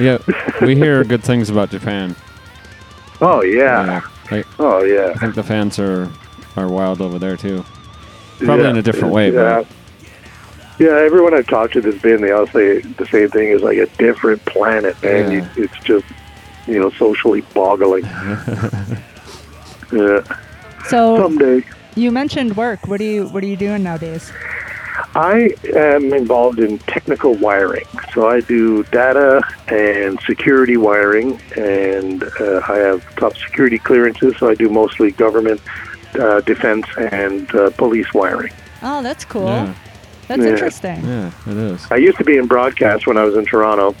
[0.00, 0.18] yeah.
[0.60, 2.14] We hear good things about Japan.
[3.20, 4.02] oh yeah.
[4.30, 4.42] Yeah.
[4.58, 5.12] Oh yeah.
[5.14, 6.10] I think the fans are
[6.56, 7.64] are wild over there too.
[8.38, 8.70] Probably Yeah.
[8.70, 9.60] in a different way, Yeah.
[9.62, 9.66] but
[10.78, 13.48] Yeah, everyone I've talked to that's been, they all say the same thing.
[13.48, 15.30] Is like a different planet, man.
[15.30, 15.54] Yeah.
[15.54, 16.06] You, it's just,
[16.66, 18.04] you know, socially boggling.
[19.92, 20.22] yeah.
[20.88, 21.64] So Someday.
[21.94, 22.88] you mentioned work.
[22.88, 24.32] What are you What are you doing nowadays?
[25.14, 27.86] I am involved in technical wiring.
[28.14, 34.36] So I do data and security wiring, and uh, I have top security clearances.
[34.38, 35.60] So I do mostly government,
[36.14, 38.52] uh, defense, and uh, police wiring.
[38.82, 39.46] Oh, that's cool.
[39.46, 39.74] yeah,
[40.28, 40.48] That's Yeah.
[40.50, 41.04] interesting.
[41.04, 41.86] yeah, it is.
[41.90, 43.94] I used to be in broadcast when I was in Toronto,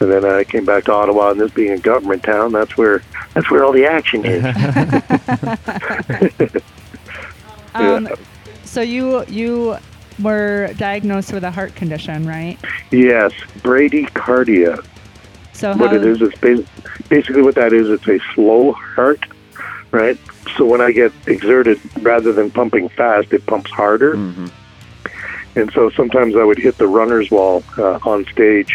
[0.00, 1.30] and then I came back to Ottawa.
[1.32, 3.02] And this being a government town, that's where
[3.34, 4.42] that's where all the action is.
[7.72, 8.08] Um,
[8.64, 9.76] so you you
[10.20, 12.58] were diagnosed with a heart condition, right?
[12.90, 14.84] yes, bradycardia.
[15.52, 16.66] So what how- it is, it's bas-
[17.08, 17.88] basically what that is.
[17.88, 19.20] It's a slow heart,
[19.92, 20.18] right?
[20.56, 24.16] So when I get exerted, rather than pumping fast, it pumps harder.
[25.56, 28.72] And so sometimes I would hit the runner's wall uh, on stage.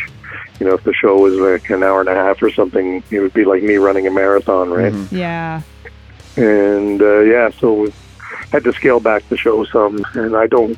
[0.59, 3.19] You know, if the show was like an hour and a half or something, it
[3.19, 4.93] would be like me running a marathon, right?
[5.11, 5.61] Yeah.
[6.37, 7.93] and uh, yeah, so we
[8.51, 10.77] had to scale back the show some, and I don't,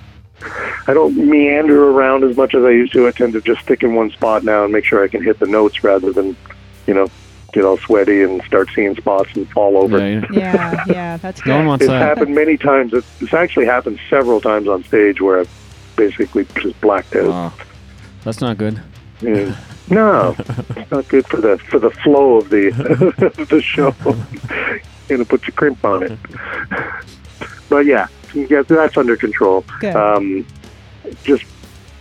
[0.88, 3.08] I don't meander around as much as I used to.
[3.08, 5.40] I tend to just stick in one spot now and make sure I can hit
[5.40, 6.36] the notes rather than,
[6.86, 7.08] you know,
[7.54, 9.98] get all sweaty and start seeing spots and fall over.
[9.98, 10.84] Yeah, you- Yeah.
[10.88, 11.18] Yeah.
[11.18, 11.50] That's good.
[11.52, 12.02] no one wants It's that.
[12.02, 12.94] happened many times.
[12.94, 15.50] It's, it's actually happened several times on stage where I've
[15.98, 17.28] basically just blacked out.
[17.28, 17.54] Wow.
[18.24, 18.82] That's not good.
[19.22, 19.58] And
[19.90, 22.68] no, it's not good for the for the flow of the
[23.40, 23.92] of the show.
[25.10, 26.20] Gonna put your crimp on it.
[27.70, 29.66] But yeah, yeah, that's under control.
[29.80, 29.96] Good.
[29.96, 30.46] Um,
[31.24, 31.44] just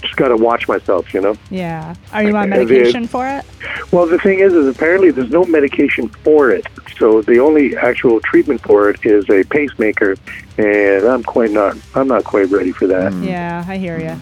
[0.02, 1.36] just got to watch myself, you know.
[1.50, 1.94] Yeah.
[2.12, 3.44] Are you on the- medication for it?
[3.92, 6.66] Well, the thing is, is apparently there's no medication for it.
[6.98, 10.16] So the only actual treatment for it is a pacemaker,
[10.58, 11.76] and I'm quite not.
[11.94, 13.12] I'm not quite ready for that.
[13.12, 13.26] Mm.
[13.26, 14.20] Yeah, I hear you.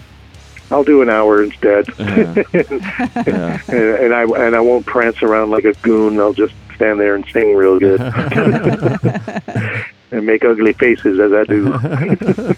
[0.71, 1.87] I'll do an hour instead.
[1.97, 2.43] Yeah.
[2.53, 3.61] yeah.
[3.67, 6.19] and, and I and I won't prance around like a goon.
[6.19, 8.01] I'll just stand there and sing real good
[10.11, 12.55] and make ugly faces as I do.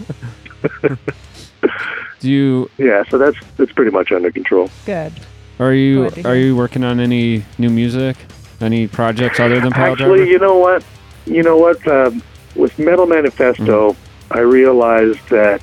[2.20, 4.70] Do you yeah, so that's that's pretty much under control.
[4.86, 5.13] Good.
[5.59, 8.18] are you Glad are you working on any new music?
[8.59, 10.32] Any projects other than Pile Actually, Driver?
[10.32, 10.84] you know what?
[11.26, 11.88] You know what?
[11.88, 12.24] Um,
[12.55, 13.95] with Metal Manifesto,
[14.32, 15.61] I realized that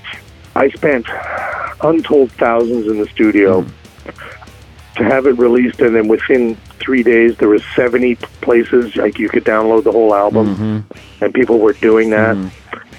[0.54, 1.06] I spent
[1.82, 3.66] untold thousands in the studio
[4.96, 9.28] to have it released, and then within three days, there was seventy places like you
[9.28, 11.24] could download the whole album, Mm-hmm.
[11.24, 12.36] and people were doing that.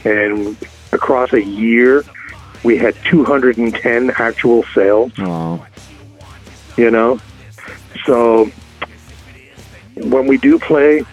[0.04, 0.58] And
[0.92, 2.04] across a year,
[2.66, 5.12] we had 210 actual sales.
[5.20, 5.64] Oh,
[6.76, 7.20] You know,
[8.06, 8.52] so
[9.96, 11.04] when we do play,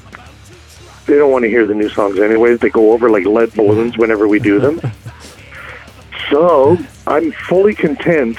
[1.07, 2.61] they don't want to hear the new songs anyways.
[2.61, 4.81] They go over like lead balloons whenever we do them.
[6.31, 8.39] so I'm fully content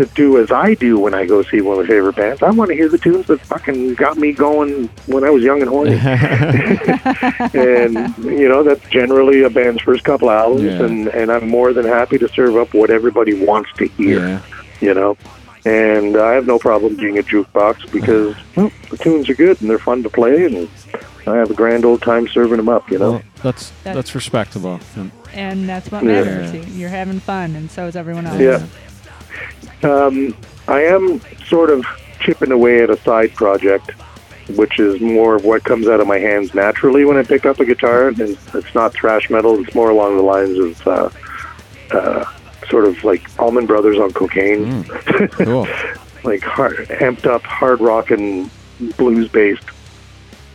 [0.00, 2.42] to do as I do when I go see one of my favorite bands.
[2.42, 5.60] I want to hear the tunes that fucking got me going when I was young
[5.60, 5.94] and horny.
[7.54, 10.82] and you know that's generally a band's first couple albums, Yeah.
[10.84, 14.42] and and I'm more than happy to serve up what everybody wants to hear yeah.
[14.80, 15.16] you know.
[15.66, 19.68] And I have no problem being a jukebox because well, the tunes are good and
[19.68, 20.68] they're fun to play, and
[21.26, 23.10] I have a grand old time serving them up, you know.
[23.12, 24.80] Well, that's That- that's respectable.
[24.96, 26.52] And- And that's what matters.
[26.54, 28.40] You- You're having fun, and so is everyone else.
[28.40, 28.64] Yeah.
[29.82, 30.36] Um,
[30.68, 31.84] I am sort of
[32.20, 33.90] chipping away at a side project,
[34.56, 37.60] which is more of what comes out of my hands naturally when I pick up
[37.60, 38.08] a guitar.
[38.08, 41.10] And it's not thrash metal; it's more along the lines of uh,
[41.96, 42.24] uh,
[42.68, 44.84] sort of like Allman Brothers on cocaine.
[45.32, 45.66] Cool.
[46.24, 48.50] like hard, amped up hard rock and
[48.96, 49.64] blues based,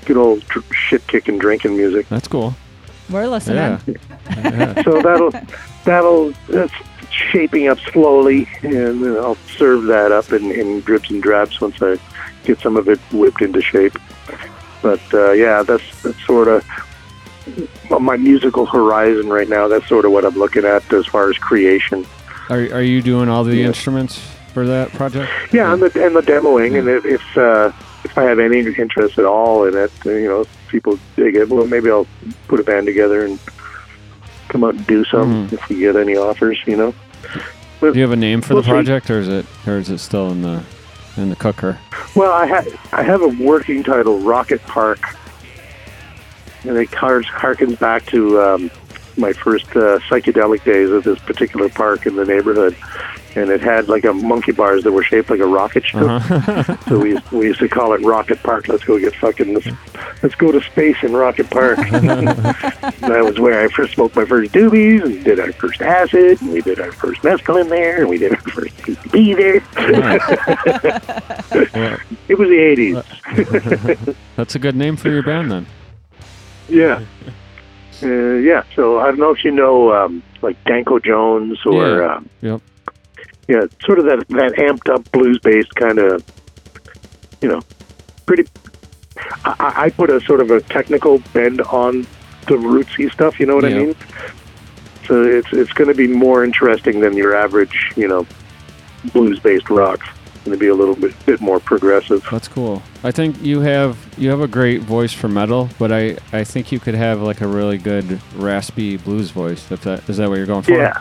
[0.06, 2.08] good old tr- shit kicking drinking music.
[2.10, 2.56] That's cool.
[3.10, 3.58] We're listening.
[3.58, 3.80] Yeah.
[4.38, 4.82] yeah.
[4.84, 5.32] So that'll
[5.86, 6.74] that'll that's
[7.32, 11.98] shaping up slowly, and I'll serve that up in, in drips and drabs once I
[12.44, 13.98] get some of it whipped into shape.
[14.82, 16.64] But uh, yeah, that's that's sort of
[18.00, 19.68] my musical horizon right now.
[19.68, 22.06] That's sort of what I'm looking at as far as creation.
[22.50, 23.68] Are are you doing all the Yeah.
[23.68, 24.20] instruments
[24.54, 25.32] for that project?
[25.52, 27.72] Yeah, and the and the demoing, and if if, uh,
[28.04, 31.66] if I have any interest at all in it, you know, people dig it, well,
[31.66, 32.08] maybe I'll
[32.48, 33.40] put a band together and
[34.50, 35.54] come out and do some Mhm.
[35.54, 36.60] if we get any offers.
[36.68, 36.94] You know.
[37.82, 38.72] Do you have a name for We'll the see.
[38.72, 40.64] project, or is it or is it still in the
[41.18, 41.78] in the cooker?
[42.16, 45.00] Well, I have I have a working title, Rocket Park,
[46.64, 48.72] and it har- harkens back to um,
[49.18, 52.76] my first uh, psychedelic days at this particular park in the neighborhood,
[53.36, 56.02] and it had like a monkey bars that were shaped like a rocket ship.
[56.02, 56.76] Uh-huh.
[56.88, 58.68] So we we used to call it Rocket Park.
[58.68, 59.68] Let's go get fucking let's,
[60.22, 61.78] let's go to space in Rocket Park.
[61.90, 66.52] that was where I first smoked my first doobies and did our first acid and
[66.52, 69.62] we did our first mescaline there and we did our first PCP there.
[72.28, 72.96] It was the eighties.
[74.36, 75.66] that's a good name for your band then.
[76.68, 77.04] Yeah.
[78.02, 78.64] Uh, yeah.
[78.76, 82.16] So I don't know if you know um, like Danko Jones or Yeah.
[82.16, 82.62] um, Yep.
[83.48, 86.24] yeah, sort of that that amped up blues based kind of,
[87.42, 87.64] you know,
[88.26, 88.48] pretty.
[89.44, 92.08] I, I I put a sort of a technical bend on
[92.48, 93.40] the rootsy stuff.
[93.40, 93.96] You know what I mean?
[95.08, 98.26] So it's it's going to be more interesting than your average, you know,
[99.14, 100.00] blues based rock.
[100.46, 102.24] Going to be a little bit bit more progressive.
[102.32, 102.84] That's cool.
[103.04, 106.72] I think you have you have a great voice for metal, but I I think
[106.72, 109.72] you could have like a really good raspy blues voice.
[109.72, 110.74] If that is that what you're going for?
[110.74, 111.00] Yeah.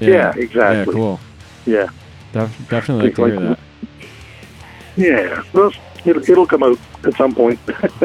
[0.00, 0.94] Yeah, exactly.
[0.94, 1.20] Yeah, cool.
[1.66, 1.88] Yeah.
[2.32, 3.58] Def- definitely like to Like- hear that.
[4.96, 5.42] Yeah.
[5.52, 5.72] Well,
[6.06, 7.58] it'll, it'll come out at some point.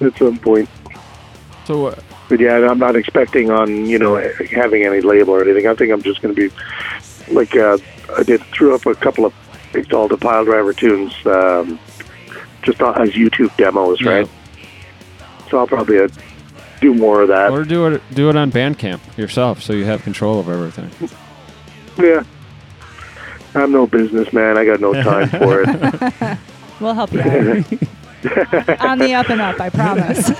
[0.00, 0.68] at some point.
[1.66, 1.94] So, uh,
[2.28, 4.16] But yeah, I'm not expecting on you know
[4.50, 5.68] having any label or anything.
[5.68, 6.54] I think I'm just going to be
[7.30, 7.78] like uh,
[8.16, 9.32] I did threw up a couple of
[9.74, 11.78] installed pile driver tunes um,
[12.62, 14.10] just on- as YouTube demos, Yeah.
[14.10, 14.28] right?
[15.50, 16.08] So I'll probably uh,
[16.80, 17.50] do more of that.
[17.50, 20.90] or do it do it on Bandcamp yourself, so you have control of everything.
[21.98, 22.22] yeah.
[23.54, 24.56] I'm no businessman.
[24.56, 26.38] I got no time for it.
[26.80, 27.26] We'll help you out.
[28.80, 30.30] On the up and up, I promise.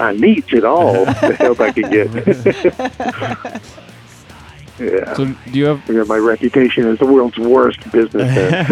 [0.00, 1.04] I need it all.
[1.04, 2.08] The help I can get.
[4.82, 5.14] Yeah.
[5.14, 8.66] So, do you have got my reputation as the world's worst businessman.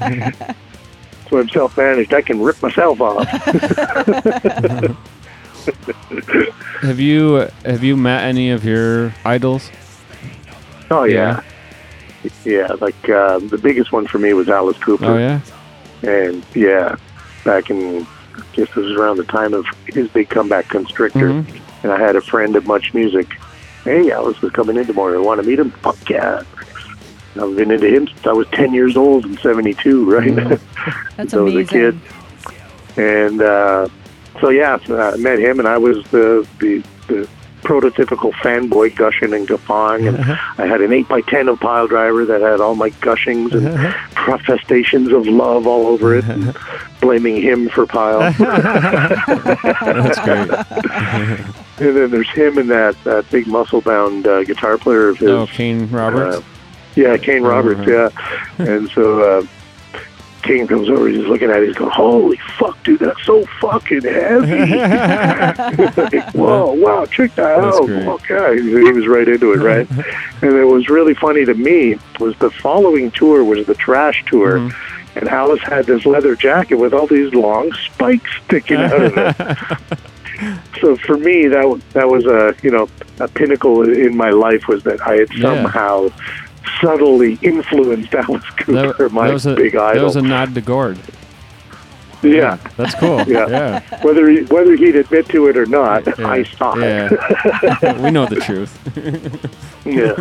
[1.30, 2.12] so I'm self-managed.
[2.12, 3.26] I can rip myself off.
[6.80, 9.70] have you have you met any of your idols?
[10.90, 11.42] Oh yeah,
[12.44, 12.72] yeah.
[12.80, 15.06] like uh, the biggest one for me was Alice Cooper.
[15.06, 15.40] Oh yeah.
[16.02, 16.96] And yeah,
[17.44, 21.28] back in I guess this was around the time of his big comeback, Constrictor.
[21.28, 21.60] Mhm.
[21.82, 23.28] And I had a friend at Much Music.
[23.90, 25.20] Hey, Alice was coming in tomorrow.
[25.20, 25.72] Want to meet him?
[25.72, 26.44] Fuck yeah.
[27.34, 30.32] I've been into him since I was 10 years old in 72, right?
[31.16, 32.00] That's So I was a kid.
[32.96, 33.88] And uh,
[34.40, 37.28] so, yeah, so I met him, and I was the, the, the
[37.62, 40.06] prototypical fanboy gushing and guffawing.
[40.06, 40.62] And uh-huh.
[40.62, 43.66] I had an 8 by 10 of Pile Driver that had all my gushings and
[43.66, 44.08] uh-huh.
[44.14, 46.56] protestations of love all over it, and
[47.00, 48.20] blaming him for Pile.
[49.80, 51.66] That's great.
[51.80, 55.28] And then there's him and that, that big muscle bound uh, guitar player of his.
[55.28, 56.36] Oh, Kane Roberts.
[56.38, 56.42] Uh,
[56.96, 58.10] yeah, Kane Roberts, Uh-huh.
[58.58, 58.66] yeah.
[58.66, 59.46] And so uh,
[60.42, 64.02] Kane comes over, he's looking at it, he's going, Holy fuck, dude, that's so fucking
[64.02, 64.74] heavy.
[64.76, 67.86] like, Whoa, wow, check that That's out.
[67.86, 68.06] great.
[68.08, 68.62] Okay.
[68.62, 69.88] He was right into it, right?
[70.42, 74.58] and it was really funny to me was the following tour was the Trash Tour.
[74.58, 75.18] Mm-hmm.
[75.18, 79.98] And Alice had this leather jacket with all these long spikes sticking out of it.
[80.80, 82.88] So for me, that that was a you know
[83.18, 85.42] a pinnacle in my life was that I had Yeah.
[85.42, 86.10] somehow
[86.80, 89.94] subtly influenced Alice Cooper, that, my that was a, big idol.
[90.00, 90.98] That was a nod to Gord.
[92.22, 93.22] yeah, That's cool.
[93.26, 93.48] Yeah.
[93.48, 94.02] yeah.
[94.04, 96.28] whether he, whether he'd admit to it or not, Yeah.
[96.28, 96.82] I saw it.
[96.82, 98.02] Yeah.
[98.02, 98.78] we know the truth.
[99.86, 100.14] yeah,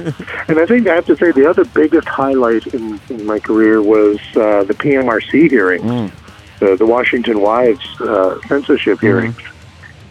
[0.47, 3.81] and I think I have to say the other biggest highlight in, in my career
[3.81, 6.11] was uh, the PMRC hearings, Mm.
[6.59, 9.35] the, the Washington Wives uh, censorship hearings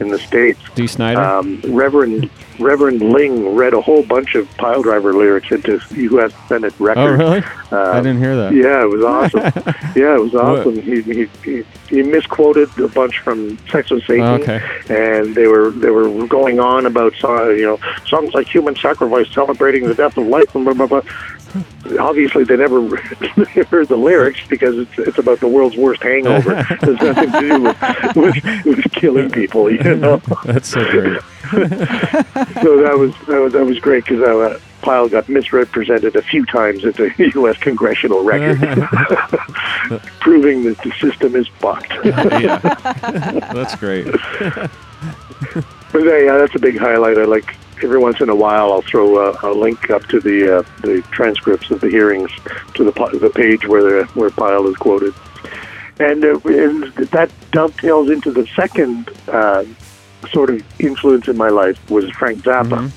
[0.01, 0.61] in the states.
[0.75, 1.21] Dee Snider.
[1.21, 6.33] Um, Reverend Reverend Ling read a whole bunch of pile driver lyrics into U.S.
[6.49, 7.01] Senate record.
[7.01, 7.47] oh, records.
[7.47, 7.59] really?
[7.71, 8.53] Uh, I didn't hear that.
[8.53, 9.41] Yeah, it was awesome.
[9.97, 10.81] yeah, it was awesome.
[10.83, 14.61] He, he he he misquoted a bunch from Sex with Satan, Oh, okay.
[14.89, 19.87] and they were they were going on about you know songs like Human Sacrifice, celebrating
[19.87, 21.03] the death of life, and blah blah blah.
[21.99, 22.81] Obviously, they never
[23.71, 26.53] heard the lyrics because it's it's about the world's worst hangover.
[26.71, 30.19] It has nothing to do with, with, with killing people, you know.
[30.45, 31.21] That's so great.
[31.51, 36.45] so that was that was that was great because uh, Pile got misrepresented a few
[36.47, 37.57] times at the U.S.
[37.57, 38.59] congressional record,
[40.21, 41.93] proving that the system is fucked.
[42.05, 42.59] yeah.
[43.55, 44.07] That's great.
[45.93, 47.19] but uh, yeah, that's a big highlight.
[47.19, 50.59] I like every once in a while I'll throw a, a link up to the
[50.59, 52.31] uh, the transcripts of the hearings
[52.75, 55.15] to the the page where the, where Pile is quoted,
[55.99, 59.65] and, uh, and that dovetails into the second uh,
[60.31, 62.91] sort of influence in my life was Frank Zappa.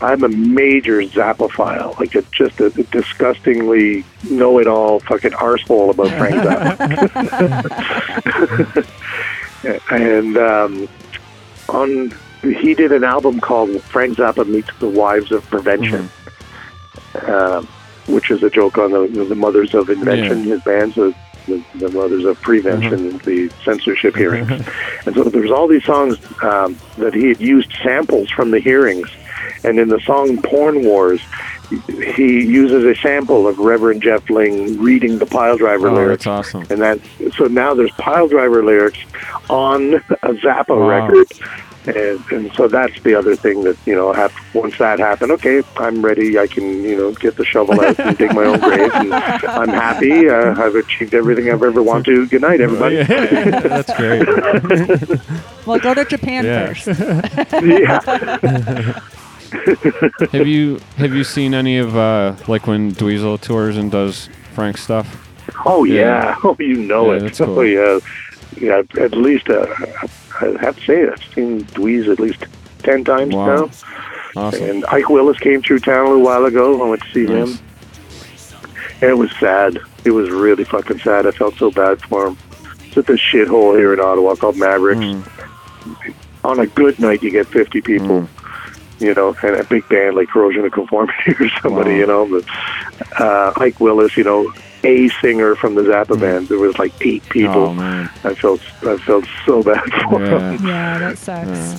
[0.00, 6.36] I'm a major Zappophile, like a, just a, a disgustingly know-it-all fucking arsehole about Frank
[8.76, 8.86] Zappa.
[9.90, 10.88] and um,
[11.68, 12.12] on
[12.42, 16.10] he did an album called Frank Zappa Meets the Wives of Prevention,
[17.14, 17.62] uh,
[18.06, 21.14] which is a joke on the, the mothers of invention, his bands, the,
[21.46, 24.50] the, the mothers of prevention, the censorship hearings.
[25.06, 29.08] and so there's all these songs um, that he had used samples from the hearings.
[29.64, 31.20] And in the song Porn Wars,
[31.68, 36.24] he uses a sample of Reverend Jeff Ling reading the Pile Driver Oh, lyrics.
[36.24, 36.66] that's awesome.
[36.70, 36.98] And that
[37.36, 38.98] so now there's Pile Driver lyrics
[39.50, 41.06] on a Zappa Wow.
[41.08, 41.26] record.
[41.88, 44.12] And, and so that's the other thing that you know.
[44.12, 46.38] Have, once that happened, okay, I'm ready.
[46.38, 49.68] I can you know get the shovel out and dig my own grave, and I'm
[49.68, 50.28] happy.
[50.28, 52.26] Uh, I've achieved everything I've ever wanted to.
[52.26, 52.96] Good night, everybody.
[52.96, 54.26] Yeah, that's great.
[55.66, 56.72] Well, go to Japan Yeah.
[56.72, 56.86] first.
[57.62, 58.00] yeah.
[60.32, 64.78] have you have you seen any of uh, like when Dweezil tours and does Frank
[64.78, 65.28] stuff?
[65.66, 65.94] Oh yeah.
[65.94, 66.34] Yeah.
[66.44, 67.20] Oh, you know Yeah, it.
[67.20, 67.58] that's cool.
[67.58, 67.98] Oh yeah.
[68.60, 68.82] Yeah.
[68.98, 69.66] At least uh,
[70.40, 72.44] I have to say I've seen Dweez at least
[72.80, 73.46] ten times Wow.
[73.46, 73.70] now.
[74.36, 74.62] Awesome.
[74.62, 76.84] And Ike Willis came through town a little while ago.
[76.84, 77.58] I went to see Nice.
[77.58, 77.64] him.
[79.00, 79.78] And it was sad.
[80.04, 81.26] It was really fucking sad.
[81.26, 82.36] I felt so bad for him.
[82.86, 85.28] It's at this shithole here in Ottawa called Mavericks.
[86.44, 88.28] On a good night, you get 50 people.
[89.00, 91.96] You know, and a big band like Corrosion of Conformity or somebody, Wow.
[91.98, 92.26] you know.
[92.42, 94.52] But, uh, Ike Willis, you know,
[94.84, 96.20] a singer from the Zappa mm.
[96.20, 96.48] band.
[96.48, 97.54] There was like eight people.
[97.54, 98.10] Oh man.
[98.24, 100.50] I felt I felt so bad for Yeah.
[100.52, 100.66] him.
[100.66, 101.48] Yeah, that sucks.
[101.48, 101.78] Yeah.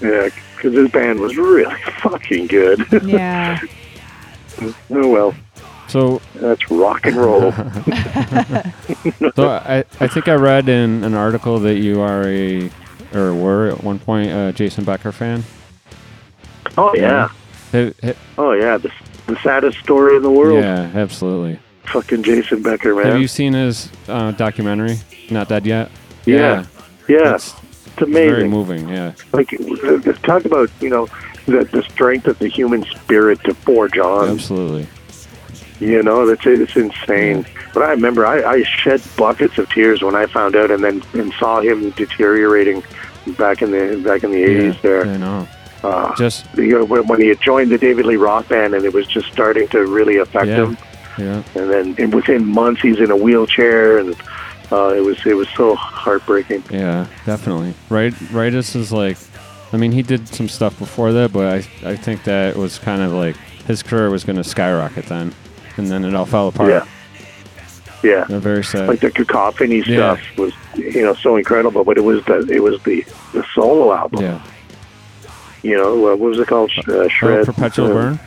[0.00, 2.84] Yeah, because his band was really fucking good.
[3.04, 3.58] Yeah.
[4.62, 4.72] oh
[5.08, 5.34] well,
[5.88, 7.52] So that's rock and roll.
[9.36, 12.70] So I, I think I read in an article that you are a
[13.14, 15.44] or were at one point a Jason Becker fan.
[16.76, 17.28] oh yeah,
[17.72, 18.76] Have- have- oh yeah.
[18.78, 18.90] The,
[19.26, 20.62] the saddest story in the world.
[20.62, 21.58] yeah, absolutely.
[21.86, 23.06] Fucking Jason Becker, man.
[23.06, 24.98] Have you seen his uh, documentary?
[25.30, 25.90] Not dead yet.
[26.26, 26.64] Yeah.
[27.08, 27.54] yeah, It's
[27.86, 28.30] it's amazing.
[28.34, 28.88] very moving.
[28.88, 29.50] Yeah, like
[30.22, 31.06] talk about you know
[31.46, 34.28] the the strength of the human spirit to forge on.
[34.30, 34.86] absolutely.
[35.80, 37.46] You know, that's it's insane.
[37.74, 41.02] But I remember I, I shed buckets of tears when I found out, and then
[41.12, 42.82] and saw him deteriorating
[43.36, 44.74] back in the back in the eighties.
[44.76, 45.48] Yeah, There, I know.
[45.82, 48.84] uh, Just you know, when, when he had joined the David Lee Roth band, and
[48.84, 50.64] it was just starting to really affect Yeah.
[50.66, 50.78] him.
[51.18, 51.42] Yeah.
[51.54, 54.14] And then within months, he's in a wheelchair, and
[54.72, 56.64] uh, it was it was so heartbreaking.
[56.70, 57.74] Yeah, definitely.
[57.88, 59.16] Right, Rightus is like,
[59.72, 61.46] I mean, he did some stuff before that, but
[61.84, 63.36] I, I think that it was kind of like
[63.66, 65.34] his career was going to skyrocket then,
[65.76, 66.70] and then it all fell apart.
[66.70, 66.86] Yeah.
[68.02, 68.24] Yeah.
[68.28, 68.86] They're very sad.
[68.88, 70.16] like the cacophony Yeah.
[70.16, 73.02] stuff was you know so incredible but it was the it was the
[73.32, 74.42] the solo album yeah.
[75.62, 78.20] you know what was it called uh, Oh, Perpetual Uh, Burn,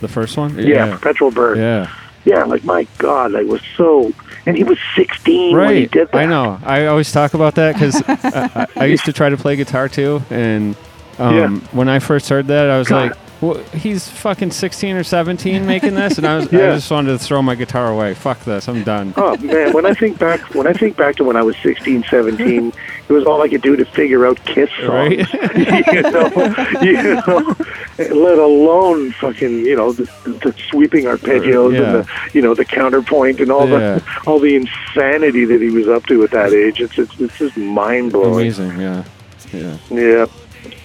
[0.00, 0.58] the first one.
[0.58, 1.92] yeah, perpetual burn yeah.
[2.24, 2.44] Yeah.
[2.44, 4.12] like my god like was so
[4.46, 6.58] and he was 16 when he did that I know.
[6.64, 9.88] I always talk about that because I, I, I used to try to play guitar
[9.88, 10.76] too, and
[11.18, 11.48] um, Yeah.
[11.72, 13.10] when I first heard that, I was God.
[13.10, 17.12] like, well, "He's fucking 16 or 17 making this," and I was, I just wanted
[17.12, 18.14] to throw my guitar away.
[18.14, 18.66] Fuck this.
[18.68, 19.12] I'm done.
[19.18, 22.04] Oh man, when I think back, when I think back to when I was 16,
[22.04, 22.72] 17,
[23.10, 24.88] it was all I could do to figure out Kiss songs.
[24.88, 25.18] Right?
[25.92, 27.56] you know, you know,
[27.98, 31.82] let alone fucking, you know, the, the sweeping arpeggios Yeah.
[31.82, 33.78] and the, you know, the counterpoint and all Yeah.
[33.98, 36.80] the, all the insanity that he was up to at that age.
[36.80, 38.34] It's it's, it's just mind blowing.
[38.34, 38.78] Amazing.
[38.80, 39.04] Yeah.
[39.52, 39.76] Yeah.
[39.90, 40.26] Yeah,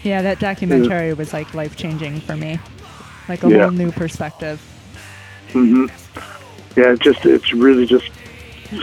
[0.03, 2.59] Yeah, that documentary was like life changing for me.
[3.29, 3.61] Like a Yeah.
[3.63, 4.59] whole new perspective.
[5.51, 5.85] hmm
[6.75, 6.91] yeah.
[6.93, 8.09] It just it's really just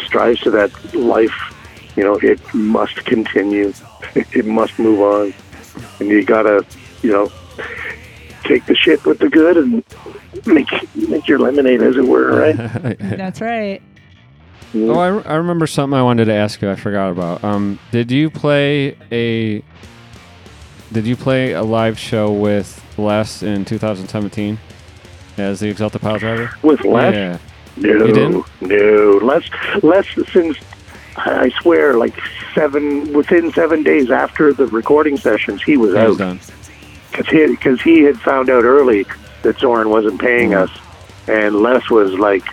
[0.06, 1.34] strives to that life.
[1.96, 3.72] You know, it must continue.
[4.14, 5.32] It must move on,
[6.00, 6.66] and you gotta,
[7.02, 7.32] you know,
[8.44, 9.82] take the shit with the good and
[10.44, 12.56] make make your lemonade, as it were, right?
[12.98, 13.80] That's right.
[14.74, 16.70] Oh, I, I remember something I wanted to ask you.
[16.70, 17.42] I forgot about.
[17.44, 19.62] Um, did you play a?
[20.92, 24.58] Did you play a live show with Les in 2017
[25.38, 26.50] as the Exalted Pile Driver?
[26.62, 27.38] With Les, Yeah.
[27.76, 28.46] no, You didn't?
[28.60, 29.42] no, Les,
[29.82, 30.56] Les, since
[31.16, 32.14] I swear, like
[32.54, 36.18] seven within seven days after the recording sessions, he was out.
[37.10, 39.04] because he because he had found out early
[39.42, 40.62] that Zoran wasn't paying Mm.
[40.62, 40.70] us,
[41.28, 42.44] and Les was like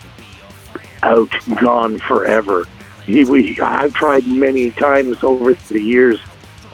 [1.04, 1.30] out,
[1.62, 2.66] gone forever.
[3.06, 6.20] He, we, I've tried many times over the years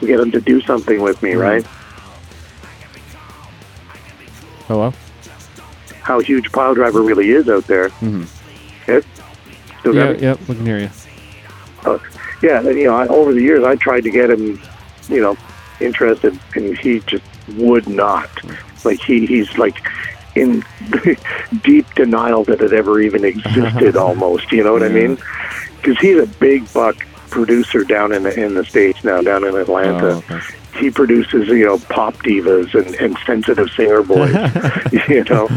[0.00, 1.40] to get him to do something with me, Mm.
[1.40, 1.66] right?
[4.66, 4.92] Hello.
[6.02, 7.88] How huge Pile Driver really is out there.
[8.00, 8.26] Mhm.
[8.88, 9.04] It,
[9.84, 10.10] got Yeah.
[10.30, 10.40] Yep.
[10.48, 10.90] We can hear you.
[11.86, 11.98] Uh,
[12.42, 14.60] yeah, you know, I, over the years, I tried to get him,
[15.08, 15.36] you know,
[15.80, 17.24] interested, and he just
[17.56, 18.28] would not.
[18.84, 19.76] Like he, he's like
[20.34, 20.62] in
[21.62, 23.96] deep denial that it ever even existed.
[24.06, 25.08] almost, you know what I Yeah.
[25.08, 25.18] mean?
[25.76, 26.96] Because he's a big buck
[27.30, 30.06] producer down in the in the states now, down in Atlanta.
[30.06, 30.40] Oh, okay.
[30.76, 34.32] He produces, you know, pop divas and, and sensitive singer boys,
[35.08, 35.48] you know,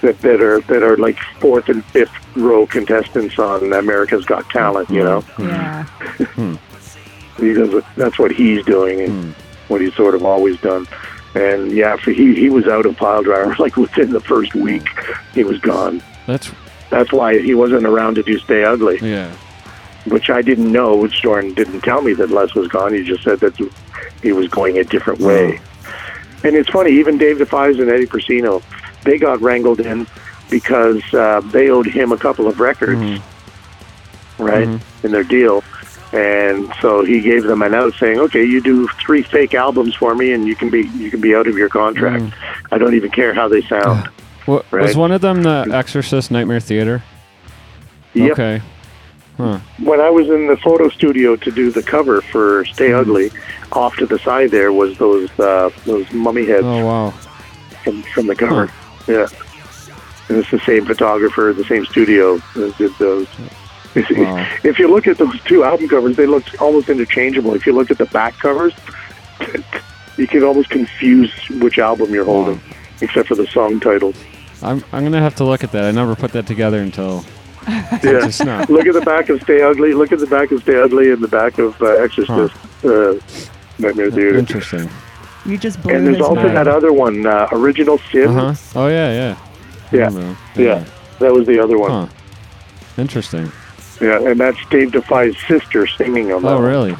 [0.00, 4.88] that, that are that are like fourth and fifth row contestants on America's Got Talent,
[4.90, 5.48] you know mm-hmm.
[5.48, 5.84] Yeah.
[6.34, 6.54] Hmm.
[7.40, 9.72] because that's what he's doing and hmm.
[9.72, 10.86] what he's sort of always done.
[11.34, 14.86] And yeah, for he he was out of pile driver like within the first week.
[15.34, 16.02] He was gone.
[16.26, 16.50] That's
[16.90, 19.32] That's why he wasn't around to do Stay Ugly, yeah.
[20.04, 20.96] which I didn't know.
[20.96, 22.92] Which Jordan didn't tell me that Les was gone.
[22.92, 23.56] He just said that
[24.22, 25.56] he was going a different way.
[25.56, 26.46] Hmm.
[26.46, 28.62] And it's funny, even Dave DeFeis and Eddie Pursino,
[29.04, 30.06] they got wrangled in
[30.50, 34.42] because uh, they owed him a couple of records, hmm.
[34.42, 35.06] right, hmm.
[35.06, 35.62] in their deal.
[36.12, 40.14] And so he gave them an out, saying, "Okay, you do three fake albums for
[40.14, 42.34] me, and you can be you can be out of your contract.
[42.70, 44.10] I don't even care how they sound."
[44.44, 44.96] What, Was Right.
[44.96, 47.02] one of them the Exorcist Nightmare Theater?
[48.14, 48.32] Yep.
[48.32, 48.62] Okay.
[49.42, 49.58] Huh.
[49.82, 53.10] when I was in the photo studio to do the cover for Stay Mm-hmm.
[53.10, 53.30] Ugly,
[53.72, 57.10] off to the side there was those uh, those mummy heads Oh wow.
[57.82, 58.70] from, from the cover.
[59.08, 59.26] Yeah,
[60.28, 63.26] and it's the same photographer, the same studio that did those.
[63.94, 64.46] Wow.
[64.64, 67.54] If you look at those two album covers, they look almost interchangeable.
[67.54, 68.72] If you look at the back covers,
[70.16, 72.60] you can almost confuse which album you're holding,
[73.00, 74.16] except for the song titles.
[74.62, 75.84] I'm I'm gonna have to look at that.
[75.84, 77.24] I never put that together until
[77.68, 77.98] Yeah.
[78.00, 78.64] just now.
[78.68, 79.94] look at the back of Stay Ugly.
[79.94, 82.54] Look at the back of Stay Ugly and the back of uh, Exorcist.
[82.84, 83.14] Uh,
[83.78, 84.36] Nightmare Theater.
[84.38, 84.88] Interesting.
[85.46, 86.56] You just blew And there's also mind.
[86.56, 88.28] that other one, uh, Original Sin.
[88.36, 88.78] Uh huh.
[88.80, 89.38] Oh yeah, yeah.
[89.92, 90.08] I Yeah.
[90.10, 90.36] that.
[90.56, 90.84] Yeah,
[91.18, 91.90] that was the other one.
[91.90, 92.06] Huh.
[92.98, 93.50] Interesting.
[94.00, 96.48] Yeah, and that's Dave DeFeis's sister singing on that.
[96.48, 96.64] Oh one.
[96.64, 96.96] really?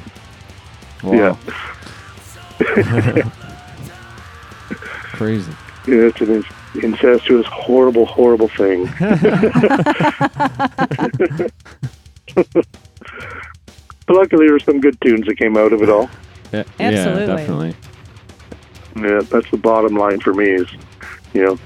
[1.03, 1.37] Wow.
[2.61, 3.23] Yeah.
[5.15, 5.53] Crazy.
[5.87, 6.45] Yeah, it's an in-
[6.75, 8.85] incestuous, horrible, horrible thing.
[12.35, 12.57] but
[14.09, 16.09] luckily, there were some good tunes that came out of it all.
[16.53, 17.23] Yeah, Absolutely.
[17.23, 17.77] Yeah, definitely.
[18.97, 20.51] Yeah, that's the bottom line for me.
[20.51, 20.69] Is
[21.33, 21.59] you know,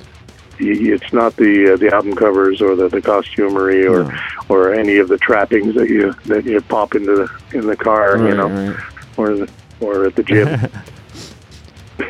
[0.58, 4.18] it's not the uh, the album covers or the, the costumery or No.
[4.48, 8.18] or any of the trappings that you that you pop into the in the car,
[8.18, 8.76] you know, right.
[9.16, 9.50] or the,
[9.80, 10.70] or at the gym.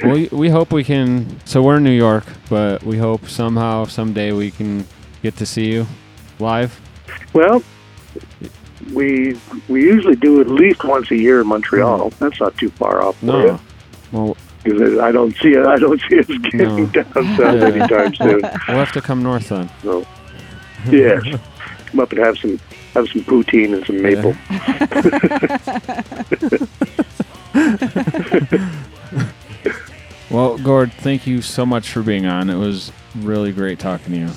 [0.04, 1.26] we we hope we can.
[1.44, 4.84] So we're in New York, but we hope somehow someday we can
[5.22, 5.86] get to see you
[6.38, 6.78] live.
[7.32, 7.62] Well,
[8.92, 12.10] we we usually do at least once a year in Montreal.
[12.10, 12.24] Hmm.
[12.24, 13.20] That's not too far off.
[13.22, 13.44] No.
[13.44, 13.60] you.
[14.12, 15.64] Well, 'Cause I don't see it.
[15.64, 16.86] I don't see us getting No.
[16.86, 17.66] down south Yeah.
[17.68, 18.40] anytime soon.
[18.42, 19.70] we'll have to come north then.
[19.84, 20.04] So,
[20.90, 21.22] yes,
[21.86, 22.58] come up and have some
[22.94, 24.34] have some poutine and some maple.
[30.36, 32.50] Well, Gord, thank you so much for being on.
[32.50, 34.28] It was really great talking to you.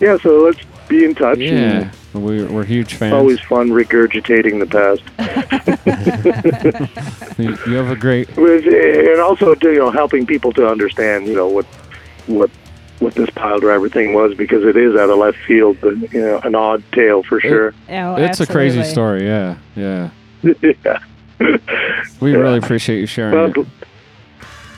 [0.00, 0.58] Yeah, so let's
[0.88, 1.36] be in touch.
[1.36, 3.12] Yeah, we're, we're huge fans.
[3.12, 5.02] always fun regurgitating the past,
[7.38, 8.34] You you have a great.
[8.34, 11.66] With- and also you know helping people to understand you know what
[12.26, 12.48] what
[13.00, 16.22] what this pile driver thing was because it is out of left field, but you
[16.22, 17.74] know an odd tale for sure.
[17.90, 19.26] Oh, it's a crazy story.
[19.26, 20.08] Yeah, yeah.
[20.42, 20.98] yeah.
[22.20, 22.38] We Yeah.
[22.38, 23.54] really appreciate you sharing Well, it.
[23.54, 23.66] gl-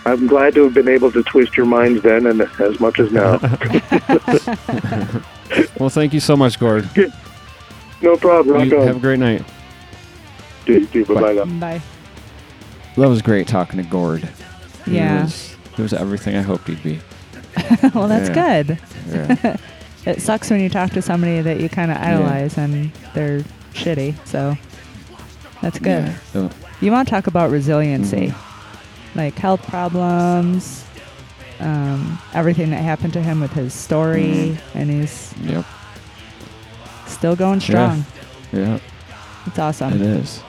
[0.04, 3.10] I'm glad to have been able to twist your minds then and as much as
[3.12, 3.38] now.
[5.78, 6.88] Well, thank you so much, Gord.
[8.00, 8.68] no problem.
[8.70, 9.44] You have a great night.
[10.64, 11.44] Do, do, bye-bye now.
[11.44, 11.82] Bye.
[12.96, 14.26] That was great talking to Gord.
[14.86, 15.24] He Yeah.
[15.24, 17.00] was, he was everything I hoped he'd be.
[17.94, 18.62] well, that's Yeah.
[18.62, 18.78] good.
[19.10, 19.56] Yeah.
[20.06, 23.40] It sucks when you talk to somebody that you kind of idolize and they're
[23.74, 24.14] shitty.
[24.26, 24.56] So
[25.60, 26.06] that's good.
[26.06, 26.16] Yeah.
[26.32, 26.50] So,
[26.80, 28.51] You want to talk about resiliency, Mm-hmm.
[29.14, 30.84] Like health problems,
[31.60, 34.22] um, everything that happened to him with his story,
[34.56, 34.78] Mm-hmm.
[34.78, 35.64] and he's yep.
[37.06, 38.04] still going strong.
[38.52, 38.78] Yeah.
[39.46, 39.92] It's awesome.
[39.94, 40.40] It is.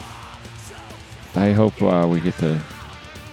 [1.36, 2.60] I hope uh, we get to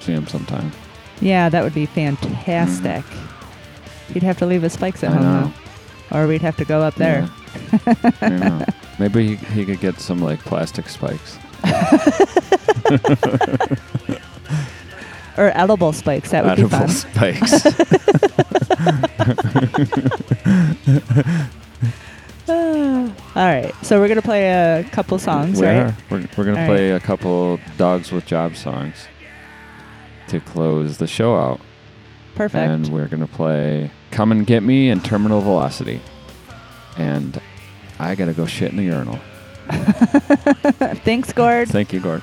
[0.01, 0.73] see him sometime.
[1.21, 3.05] Yeah, that would be fantastic.
[4.13, 5.23] He'd have to leave his spikes at Mm-hmm.
[5.23, 5.55] I home,
[6.11, 6.19] though.
[6.19, 7.29] Or we'd have to go up there.
[8.23, 8.65] Yeah.
[8.99, 11.39] Maybe he, he could get some like plastic spikes.
[15.41, 16.33] Or edible spikes.
[16.33, 16.89] That would Edible be fun.
[16.91, 17.65] spikes.
[22.49, 23.73] All right.
[23.83, 25.77] So we're going to play a couple songs, we right?
[25.77, 25.97] are.
[26.11, 29.07] We're, we're gonna All play a couple dogs with job songs
[30.29, 31.61] to close the show out,
[32.35, 32.63] Perfect.
[32.63, 36.01] and we're gonna play "Come and Get Me" and "Terminal Velocity."
[36.97, 37.41] And
[37.99, 39.19] I gotta go shit in the urinal.
[41.05, 41.69] Thanks, Gord.
[41.69, 42.23] Thank you, Gord.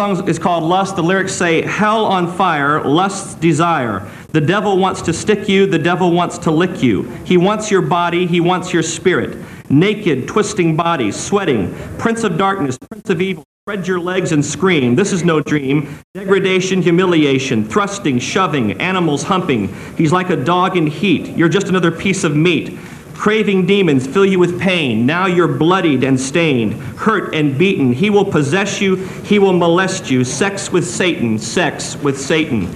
[0.00, 0.96] song is called Lust.
[0.96, 4.08] The lyrics say, Hell on fire, lust's desire.
[4.28, 7.02] The devil wants to stick you, the devil wants to lick you.
[7.26, 9.36] He wants your body, he wants your spirit.
[9.68, 11.74] Naked, twisting bodies, sweating.
[11.98, 14.94] Prince of darkness, prince of evil, spread your legs and scream.
[14.94, 15.98] This is no dream.
[16.14, 19.68] Degradation, humiliation, thrusting, shoving, animals humping.
[19.98, 21.36] He's like a dog in heat.
[21.36, 22.78] You're just another piece of meat.
[23.20, 25.04] Craving demons fill you with pain.
[25.04, 27.92] Now you're bloodied and stained, hurt and beaten.
[27.92, 30.24] He will possess you, he will molest you.
[30.24, 32.74] Sex with Satan, sex with Satan.